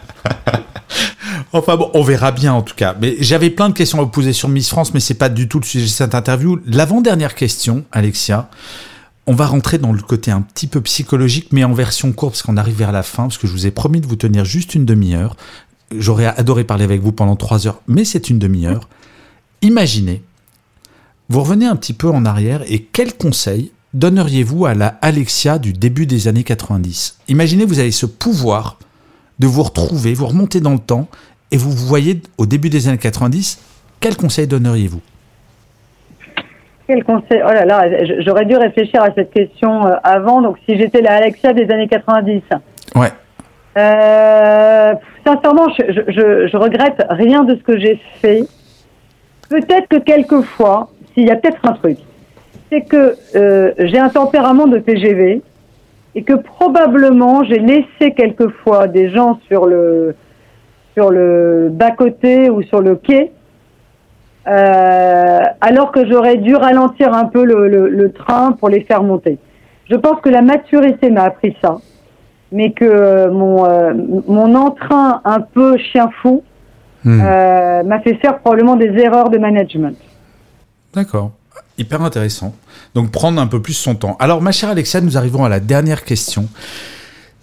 Enfin 1.52 1.76
bon, 1.76 1.90
on 1.94 2.02
verra 2.02 2.30
bien 2.30 2.52
en 2.52 2.62
tout 2.62 2.74
cas. 2.74 2.94
Mais 3.00 3.16
j'avais 3.20 3.50
plein 3.50 3.68
de 3.68 3.74
questions 3.74 3.98
à 3.98 4.02
vous 4.02 4.10
poser 4.10 4.32
sur 4.32 4.48
Miss 4.48 4.68
France, 4.68 4.92
mais 4.92 5.00
c'est 5.00 5.14
pas 5.14 5.28
du 5.28 5.48
tout 5.48 5.58
le 5.60 5.64
sujet 5.64 5.86
de 5.86 5.90
cette 5.90 6.14
interview. 6.14 6.60
L'avant-dernière 6.66 7.34
question, 7.34 7.84
Alexia. 7.92 8.50
On 9.26 9.34
va 9.34 9.46
rentrer 9.46 9.78
dans 9.78 9.92
le 9.92 10.00
côté 10.00 10.30
un 10.30 10.40
petit 10.40 10.66
peu 10.66 10.80
psychologique, 10.80 11.48
mais 11.52 11.64
en 11.64 11.74
version 11.74 12.12
courte, 12.12 12.32
parce 12.32 12.42
qu'on 12.42 12.56
arrive 12.56 12.76
vers 12.76 12.92
la 12.92 13.02
fin, 13.02 13.24
parce 13.24 13.36
que 13.36 13.46
je 13.46 13.52
vous 13.52 13.66
ai 13.66 13.70
promis 13.70 14.00
de 14.00 14.06
vous 14.06 14.16
tenir 14.16 14.44
juste 14.44 14.74
une 14.74 14.86
demi-heure. 14.86 15.36
J'aurais 15.94 16.26
adoré 16.26 16.64
parler 16.64 16.84
avec 16.84 17.02
vous 17.02 17.12
pendant 17.12 17.36
trois 17.36 17.66
heures, 17.66 17.82
mais 17.86 18.04
c'est 18.04 18.30
une 18.30 18.38
demi-heure. 18.38 18.88
Imaginez, 19.60 20.22
vous 21.28 21.40
revenez 21.40 21.66
un 21.66 21.76
petit 21.76 21.92
peu 21.92 22.08
en 22.08 22.24
arrière 22.24 22.62
et 22.68 22.82
quel 22.84 23.16
conseil 23.16 23.72
donneriez-vous 23.92 24.64
à 24.66 24.74
la 24.74 24.98
Alexia 25.02 25.58
du 25.58 25.72
début 25.72 26.06
des 26.06 26.28
années 26.28 26.44
90 26.44 27.18
Imaginez, 27.28 27.64
vous 27.64 27.80
avez 27.80 27.90
ce 27.90 28.06
pouvoir 28.06 28.78
de 29.38 29.46
vous 29.46 29.62
retrouver, 29.62 30.14
vous 30.14 30.26
remontez 30.26 30.60
dans 30.60 30.72
le 30.72 30.78
temps 30.78 31.08
et 31.50 31.56
vous 31.56 31.70
vous 31.70 31.86
voyez 31.86 32.20
au 32.36 32.46
début 32.46 32.68
des 32.68 32.88
années 32.88 32.98
90. 32.98 33.58
Quel 34.00 34.16
conseil 34.16 34.46
donneriez-vous? 34.46 35.00
Quel 36.86 37.04
conseil? 37.04 37.42
Oh 37.44 37.52
là 37.52 37.64
là, 37.64 37.84
j'aurais 38.20 38.46
dû 38.46 38.56
réfléchir 38.56 39.02
à 39.02 39.12
cette 39.14 39.30
question 39.30 39.86
euh, 39.86 39.96
avant. 40.02 40.40
Donc, 40.40 40.56
si 40.66 40.78
j'étais 40.78 41.02
la 41.02 41.16
Alexia 41.16 41.52
des 41.52 41.70
années 41.70 41.88
90. 41.88 42.42
Ouais. 42.96 43.08
Euh, 43.76 44.94
sincèrement, 45.24 45.68
je, 45.78 46.48
je, 46.50 46.56
regrette 46.56 47.04
rien 47.10 47.44
de 47.44 47.54
ce 47.56 47.62
que 47.62 47.78
j'ai 47.78 48.00
fait. 48.20 48.42
Peut-être 49.50 49.88
que 49.88 49.98
quelquefois, 49.98 50.90
s'il 51.12 51.26
y 51.26 51.30
a 51.30 51.36
peut-être 51.36 51.60
un 51.64 51.72
truc, 51.72 51.98
c'est 52.70 52.82
que 52.82 53.14
euh, 53.36 53.72
j'ai 53.78 53.98
un 53.98 54.08
tempérament 54.08 54.66
de 54.66 54.78
TGV 54.78 55.42
et 56.14 56.22
que 56.22 56.34
probablement 56.34 57.44
j'ai 57.44 57.58
laissé 57.58 58.12
quelquefois 58.16 58.88
des 58.88 59.10
gens 59.10 59.38
sur 59.46 59.66
le 59.66 60.16
sur 60.98 61.10
le 61.10 61.68
bas 61.70 61.92
côté 61.92 62.50
ou 62.50 62.62
sur 62.62 62.80
le 62.80 62.96
quai, 62.96 63.30
euh, 64.48 65.40
alors 65.60 65.92
que 65.92 66.08
j'aurais 66.08 66.38
dû 66.38 66.56
ralentir 66.56 67.14
un 67.14 67.26
peu 67.26 67.44
le, 67.44 67.68
le, 67.68 67.88
le 67.88 68.12
train 68.12 68.52
pour 68.52 68.68
les 68.68 68.82
faire 68.82 69.02
monter. 69.04 69.38
Je 69.88 69.94
pense 69.94 70.20
que 70.20 70.28
la 70.28 70.42
maturité 70.42 71.10
m'a 71.10 71.22
appris 71.22 71.56
ça 71.62 71.78
mais 72.50 72.72
que 72.72 73.28
mon, 73.28 73.66
euh, 73.66 73.92
mon 74.26 74.54
entrain 74.54 75.20
un 75.24 75.40
peu 75.40 75.76
chien 75.78 76.10
fou 76.22 76.42
Hmm. 77.04 77.20
euh, 77.22 77.84
m'a 77.84 78.00
fait 78.00 78.16
faire 78.16 78.40
probablement 78.40 78.74
des 78.74 78.88
erreurs 78.88 79.30
de 79.30 79.38
management. 79.38 79.96
D'accord. 80.92 81.30
Hyper 81.78 82.02
intéressant. 82.02 82.52
Donc 82.96 83.12
prendre 83.12 83.40
un 83.40 83.46
peu 83.46 83.62
plus 83.62 83.74
son 83.74 83.94
temps. 83.94 84.16
Alors 84.18 84.42
ma 84.42 84.50
chère 84.50 84.70
Alexia, 84.70 85.00
nous 85.00 85.16
arrivons 85.16 85.44
à 85.44 85.48
la 85.48 85.60
dernière 85.60 86.02
question. 86.02 86.48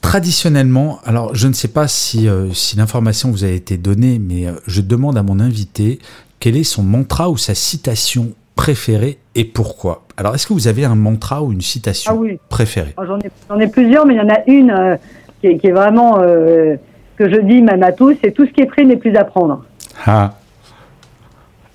Traditionnellement, 0.05 0.99
alors 1.03 1.33
je 1.33 1.47
ne 1.47 1.53
sais 1.53 1.67
pas 1.67 1.87
si, 1.87 2.29
euh, 2.29 2.51
si 2.53 2.77
l'information 2.77 3.31
vous 3.31 3.43
a 3.43 3.47
été 3.47 3.75
donnée, 3.75 4.19
mais 4.19 4.45
euh, 4.45 4.51
je 4.67 4.81
demande 4.81 5.17
à 5.17 5.23
mon 5.23 5.39
invité 5.39 5.97
quel 6.39 6.55
est 6.55 6.63
son 6.63 6.83
mantra 6.83 7.31
ou 7.31 7.37
sa 7.37 7.55
citation 7.55 8.33
préférée 8.55 9.17
et 9.33 9.45
pourquoi. 9.45 10.03
Alors 10.15 10.35
est-ce 10.35 10.45
que 10.45 10.53
vous 10.53 10.67
avez 10.67 10.85
un 10.85 10.93
mantra 10.93 11.41
ou 11.41 11.51
une 11.51 11.61
citation 11.61 12.11
Ah 12.13 12.15
oui. 12.15 12.37
préférée? 12.49 12.93
J'en 13.03 13.17
ai, 13.17 13.31
j'en 13.49 13.59
ai 13.59 13.67
plusieurs, 13.67 14.05
mais 14.05 14.13
il 14.13 14.17
y 14.17 14.21
en 14.21 14.29
a 14.29 14.43
une 14.45 14.69
euh, 14.69 14.95
qui, 15.41 15.47
est, 15.47 15.57
qui 15.57 15.67
est 15.67 15.71
vraiment 15.71 16.19
euh, 16.19 16.75
que 17.17 17.27
je 17.27 17.41
dis 17.41 17.63
même 17.63 17.81
à 17.81 17.91
tous, 17.91 18.15
c'est 18.23 18.31
tout 18.31 18.45
ce 18.45 18.51
qui 18.51 18.61
est 18.61 18.67
pris 18.67 18.85
n'est 18.85 18.97
plus 18.97 19.15
à 19.15 19.23
prendre. 19.23 19.65
Ah. 20.05 20.35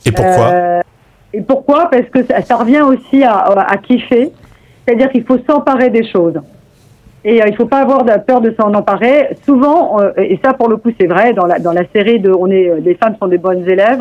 Et 0.06 0.12
pourquoi? 0.12 0.82
Et 1.32 1.40
pourquoi? 1.42 1.90
Parce 1.90 2.08
que 2.08 2.24
ça, 2.24 2.40
ça 2.42 2.56
revient 2.56 2.82
aussi 2.82 3.24
à, 3.24 3.38
à 3.38 3.76
kiffer, 3.76 4.30
c'est-à-dire 4.86 5.10
qu'il 5.10 5.24
faut 5.24 5.38
s'emparer 5.48 5.90
des 5.90 6.08
choses. 6.08 6.40
Et 7.24 7.42
euh, 7.42 7.46
il 7.48 7.54
faut 7.56 7.66
pas 7.66 7.80
avoir 7.80 8.04
peur 8.24 8.40
de 8.40 8.54
s'en 8.58 8.72
emparer. 8.74 9.36
Souvent, 9.44 10.00
euh, 10.00 10.12
et 10.16 10.38
ça 10.42 10.54
pour 10.54 10.68
le 10.68 10.76
coup 10.76 10.90
c'est 10.98 11.06
vrai, 11.06 11.32
dans 11.32 11.46
la, 11.46 11.58
dans 11.58 11.72
la 11.72 11.82
série 11.94 12.20
de 12.20 12.30
On 12.32 12.46
est, 12.46 12.68
euh, 12.68 12.80
les 12.80 12.94
femmes 12.94 13.16
sont 13.20 13.28
des 13.28 13.38
bonnes 13.38 13.68
élèves, 13.68 14.00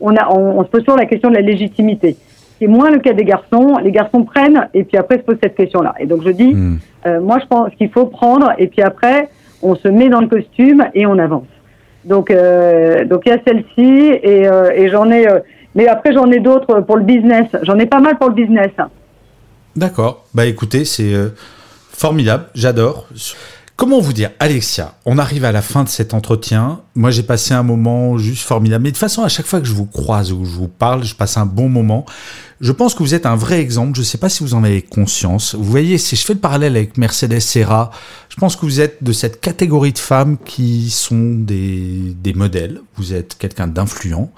On, 0.00 0.14
a, 0.16 0.28
on, 0.30 0.58
on 0.58 0.64
se 0.64 0.68
pose 0.68 0.82
toujours 0.84 0.98
la 0.98 1.06
question 1.06 1.30
de 1.30 1.34
la 1.34 1.40
légitimité. 1.40 2.16
C'est 2.60 2.66
moins 2.68 2.90
le 2.90 2.98
cas 3.00 3.12
des 3.12 3.24
garçons. 3.24 3.78
Les 3.82 3.90
garçons 3.90 4.22
prennent 4.24 4.68
et 4.74 4.84
puis 4.84 4.96
après 4.96 5.18
se 5.18 5.22
posent 5.22 5.38
cette 5.42 5.56
question-là. 5.56 5.94
Et 5.98 6.06
donc 6.06 6.22
je 6.24 6.30
dis, 6.30 6.54
Hmm. 6.54 6.78
euh, 7.06 7.20
moi 7.20 7.38
je 7.40 7.46
pense 7.46 7.74
qu'il 7.76 7.90
faut 7.90 8.06
prendre 8.06 8.52
et 8.58 8.66
puis 8.68 8.82
après 8.82 9.28
on 9.62 9.74
se 9.76 9.88
met 9.88 10.08
dans 10.08 10.20
le 10.20 10.28
costume 10.28 10.84
et 10.94 11.06
on 11.06 11.18
avance. 11.18 11.46
Donc 12.04 12.30
euh, 12.30 13.04
donc 13.04 13.22
il 13.26 13.30
y 13.30 13.32
a 13.32 13.38
celle-ci 13.46 14.18
et, 14.22 14.46
euh, 14.48 14.70
et 14.74 14.88
j'en 14.90 15.10
ai, 15.10 15.26
mais 15.74 15.86
après 15.88 16.12
j'en 16.12 16.30
ai 16.30 16.38
d'autres 16.40 16.80
pour 16.82 16.96
le 16.96 17.02
business. 17.04 17.46
J'en 17.62 17.78
ai 17.78 17.86
pas 17.86 18.00
mal 18.00 18.18
pour 18.18 18.28
le 18.28 18.34
business. 18.34 18.70
D'accord. 19.74 20.24
Bah 20.34 20.44
écoutez, 20.46 20.84
c'est 20.84 21.12
formidable. 21.90 22.44
J'adore. 22.54 23.06
Comment 23.76 23.98
vous 23.98 24.12
dire, 24.12 24.30
Alexia, 24.38 24.94
on 25.04 25.18
arrive 25.18 25.44
à 25.44 25.50
la 25.50 25.60
fin 25.60 25.82
de 25.82 25.88
cet 25.88 26.14
entretien. 26.14 26.82
Moi, 26.94 27.10
j'ai 27.10 27.24
passé 27.24 27.54
un 27.54 27.64
moment 27.64 28.16
juste 28.18 28.44
formidable. 28.44 28.84
Mais 28.84 28.90
de 28.90 28.94
toute 28.94 29.00
façon, 29.00 29.24
à 29.24 29.28
chaque 29.28 29.46
fois 29.46 29.60
que 29.60 29.66
je 29.66 29.72
vous 29.72 29.86
croise 29.86 30.32
ou 30.32 30.44
je 30.44 30.50
vous 30.50 30.68
parle, 30.68 31.02
je 31.02 31.16
passe 31.16 31.36
un 31.38 31.46
bon 31.46 31.68
moment. 31.68 32.06
Je 32.60 32.70
pense 32.70 32.94
que 32.94 33.02
vous 33.02 33.14
êtes 33.14 33.26
un 33.26 33.34
vrai 33.34 33.60
exemple. 33.60 33.96
Je 33.96 34.00
ne 34.02 34.04
sais 34.04 34.16
pas 34.16 34.28
si 34.28 34.44
vous 34.44 34.54
en 34.54 34.62
avez 34.62 34.80
conscience. 34.80 35.56
Vous 35.56 35.64
voyez, 35.64 35.98
si 35.98 36.14
je 36.14 36.24
fais 36.24 36.34
le 36.34 36.38
parallèle 36.38 36.76
avec 36.76 36.96
Mercedes 36.98 37.40
Serra, 37.40 37.90
je 38.28 38.36
pense 38.36 38.54
que 38.54 38.64
vous 38.64 38.80
êtes 38.80 39.02
de 39.02 39.12
cette 39.12 39.40
catégorie 39.40 39.92
de 39.92 39.98
femmes 39.98 40.38
qui 40.38 40.88
sont 40.88 41.34
des, 41.34 42.14
des 42.22 42.32
modèles. 42.32 42.80
Vous 42.96 43.12
êtes 43.12 43.36
quelqu'un 43.36 43.66
d'influent. 43.66 44.30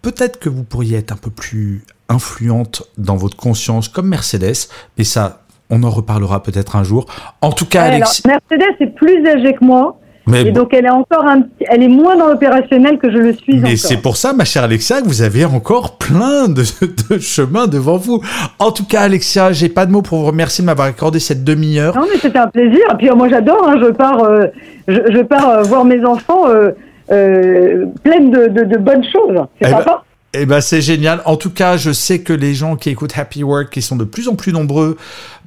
Peut-être 0.00 0.38
que 0.38 0.48
vous 0.48 0.64
pourriez 0.64 0.96
être 0.96 1.12
un 1.12 1.16
peu 1.16 1.30
plus 1.30 1.84
influente 2.08 2.82
dans 2.96 3.16
votre 3.16 3.36
conscience 3.36 3.88
comme 3.88 4.08
Mercedes, 4.08 4.68
mais 4.96 5.04
ça, 5.04 5.44
on 5.70 5.82
en 5.82 5.90
reparlera 5.90 6.42
peut-être 6.42 6.76
un 6.76 6.82
jour. 6.84 7.06
En 7.40 7.52
tout 7.52 7.66
cas, 7.66 7.82
Alexis. 7.84 8.22
Mercedes 8.26 8.76
est 8.80 8.86
plus 8.94 9.26
âgée 9.26 9.54
que 9.54 9.64
moi 9.64 9.96
Mais, 10.26 10.42
et 10.42 10.44
bon, 10.50 10.60
donc 10.62 10.74
elle 10.74 10.84
est 10.86 10.90
encore 10.90 11.24
un, 11.26 11.42
elle 11.68 11.82
est 11.82 11.88
moins 11.88 12.16
dans 12.16 12.26
l'opérationnel 12.28 12.98
que 12.98 13.10
je 13.10 13.16
le 13.18 13.32
suis 13.32 13.56
mais 13.58 13.76
c'est 13.76 13.96
pour 13.96 14.16
ça, 14.16 14.32
ma 14.32 14.44
chère 14.44 14.64
Alexia, 14.64 15.00
que 15.00 15.06
vous 15.06 15.22
avez 15.22 15.44
encore 15.44 15.96
plein 15.96 16.48
de, 16.48 16.62
de 17.10 17.18
chemins 17.18 17.66
devant 17.66 17.96
vous. 17.96 18.20
En 18.58 18.70
tout 18.72 18.84
cas, 18.86 19.00
Alexia, 19.02 19.52
j'ai 19.52 19.68
pas 19.68 19.86
de 19.86 19.92
mots 19.92 20.02
pour 20.02 20.18
vous 20.20 20.26
remercier 20.26 20.62
de 20.62 20.66
m'avoir 20.66 20.88
accordé 20.88 21.18
cette 21.20 21.42
demi-heure. 21.44 21.96
Non, 21.96 22.06
mais 22.12 22.18
c'était 22.20 22.38
un 22.38 22.48
plaisir. 22.48 22.80
Et 22.92 22.96
puis 22.96 23.08
euh, 23.10 23.14
moi, 23.14 23.28
j'adore. 23.28 23.66
hein, 23.68 23.76
je 23.82 23.90
pars, 23.90 24.22
euh, 24.24 24.46
je, 24.88 25.00
je 25.12 25.22
pars 25.22 25.48
euh, 25.48 25.62
voir 25.62 25.84
mes 25.84 26.04
enfants 26.04 26.48
euh, 26.48 26.70
euh, 27.10 27.86
pleines 28.04 28.30
de, 28.30 28.46
de, 28.48 28.64
de 28.64 28.76
bonnes 28.78 29.04
choses. 29.04 29.36
C'est 29.60 29.68
Eh 29.68 29.72
ben, 29.72 29.78
sympa. 29.78 30.04
Eh 30.32 30.46
ben, 30.46 30.60
c'est 30.60 30.80
génial. 30.80 31.22
En 31.24 31.36
tout 31.36 31.50
cas, 31.50 31.76
je 31.76 31.90
sais 31.90 32.20
que 32.20 32.32
les 32.32 32.54
gens 32.54 32.76
qui 32.76 32.88
écoutent 32.90 33.18
Happy 33.18 33.42
Work, 33.42 33.70
qui 33.70 33.82
sont 33.82 33.96
de 33.96 34.04
plus 34.04 34.28
en 34.28 34.36
plus 34.36 34.52
nombreux, 34.52 34.96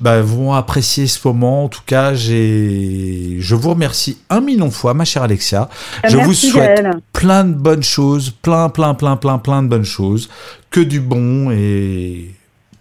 bah, 0.02 0.22
vont 0.22 0.52
apprécier 0.54 1.08
ce 1.08 1.26
moment. 1.26 1.63
En 1.65 1.69
tout 1.69 1.84
cas, 1.86 2.13
j'ai, 2.13 3.38
je 3.39 3.56
vous 3.56 3.69
remercie 3.69 4.17
un 4.30 4.41
million 4.41 4.67
de 4.67 4.74
fois, 4.74 4.93
ma 4.93 5.06
chère 5.06 5.24
Alexia. 5.24 5.69
Je 6.06 6.17
vous 6.17 6.34
souhaite 6.34 6.82
Gaëlle. 6.82 7.00
plein 7.13 7.46
de 7.46 7.54
bonnes 7.54 7.84
choses, 7.84 8.32
plein, 8.32 8.67
plein, 8.67 8.93
plein, 8.93 9.15
plein, 9.15 9.38
plein 9.38 9.63
de 9.63 9.69
bonnes 9.69 9.86
choses, 9.86 10.30
que 10.69 10.82
du 10.82 11.00
bon 11.00 11.50
et 11.52 12.32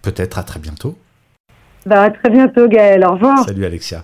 peut-être 0.02 0.38
à 0.38 0.42
très 0.42 0.58
bientôt. 0.58 0.98
Bah, 1.86 2.02
à 2.02 2.10
très 2.10 2.30
bientôt, 2.30 2.66
Gaël. 2.66 3.04
Au 3.06 3.12
revoir. 3.12 3.44
Salut 3.44 3.64
Alexia. 3.64 4.02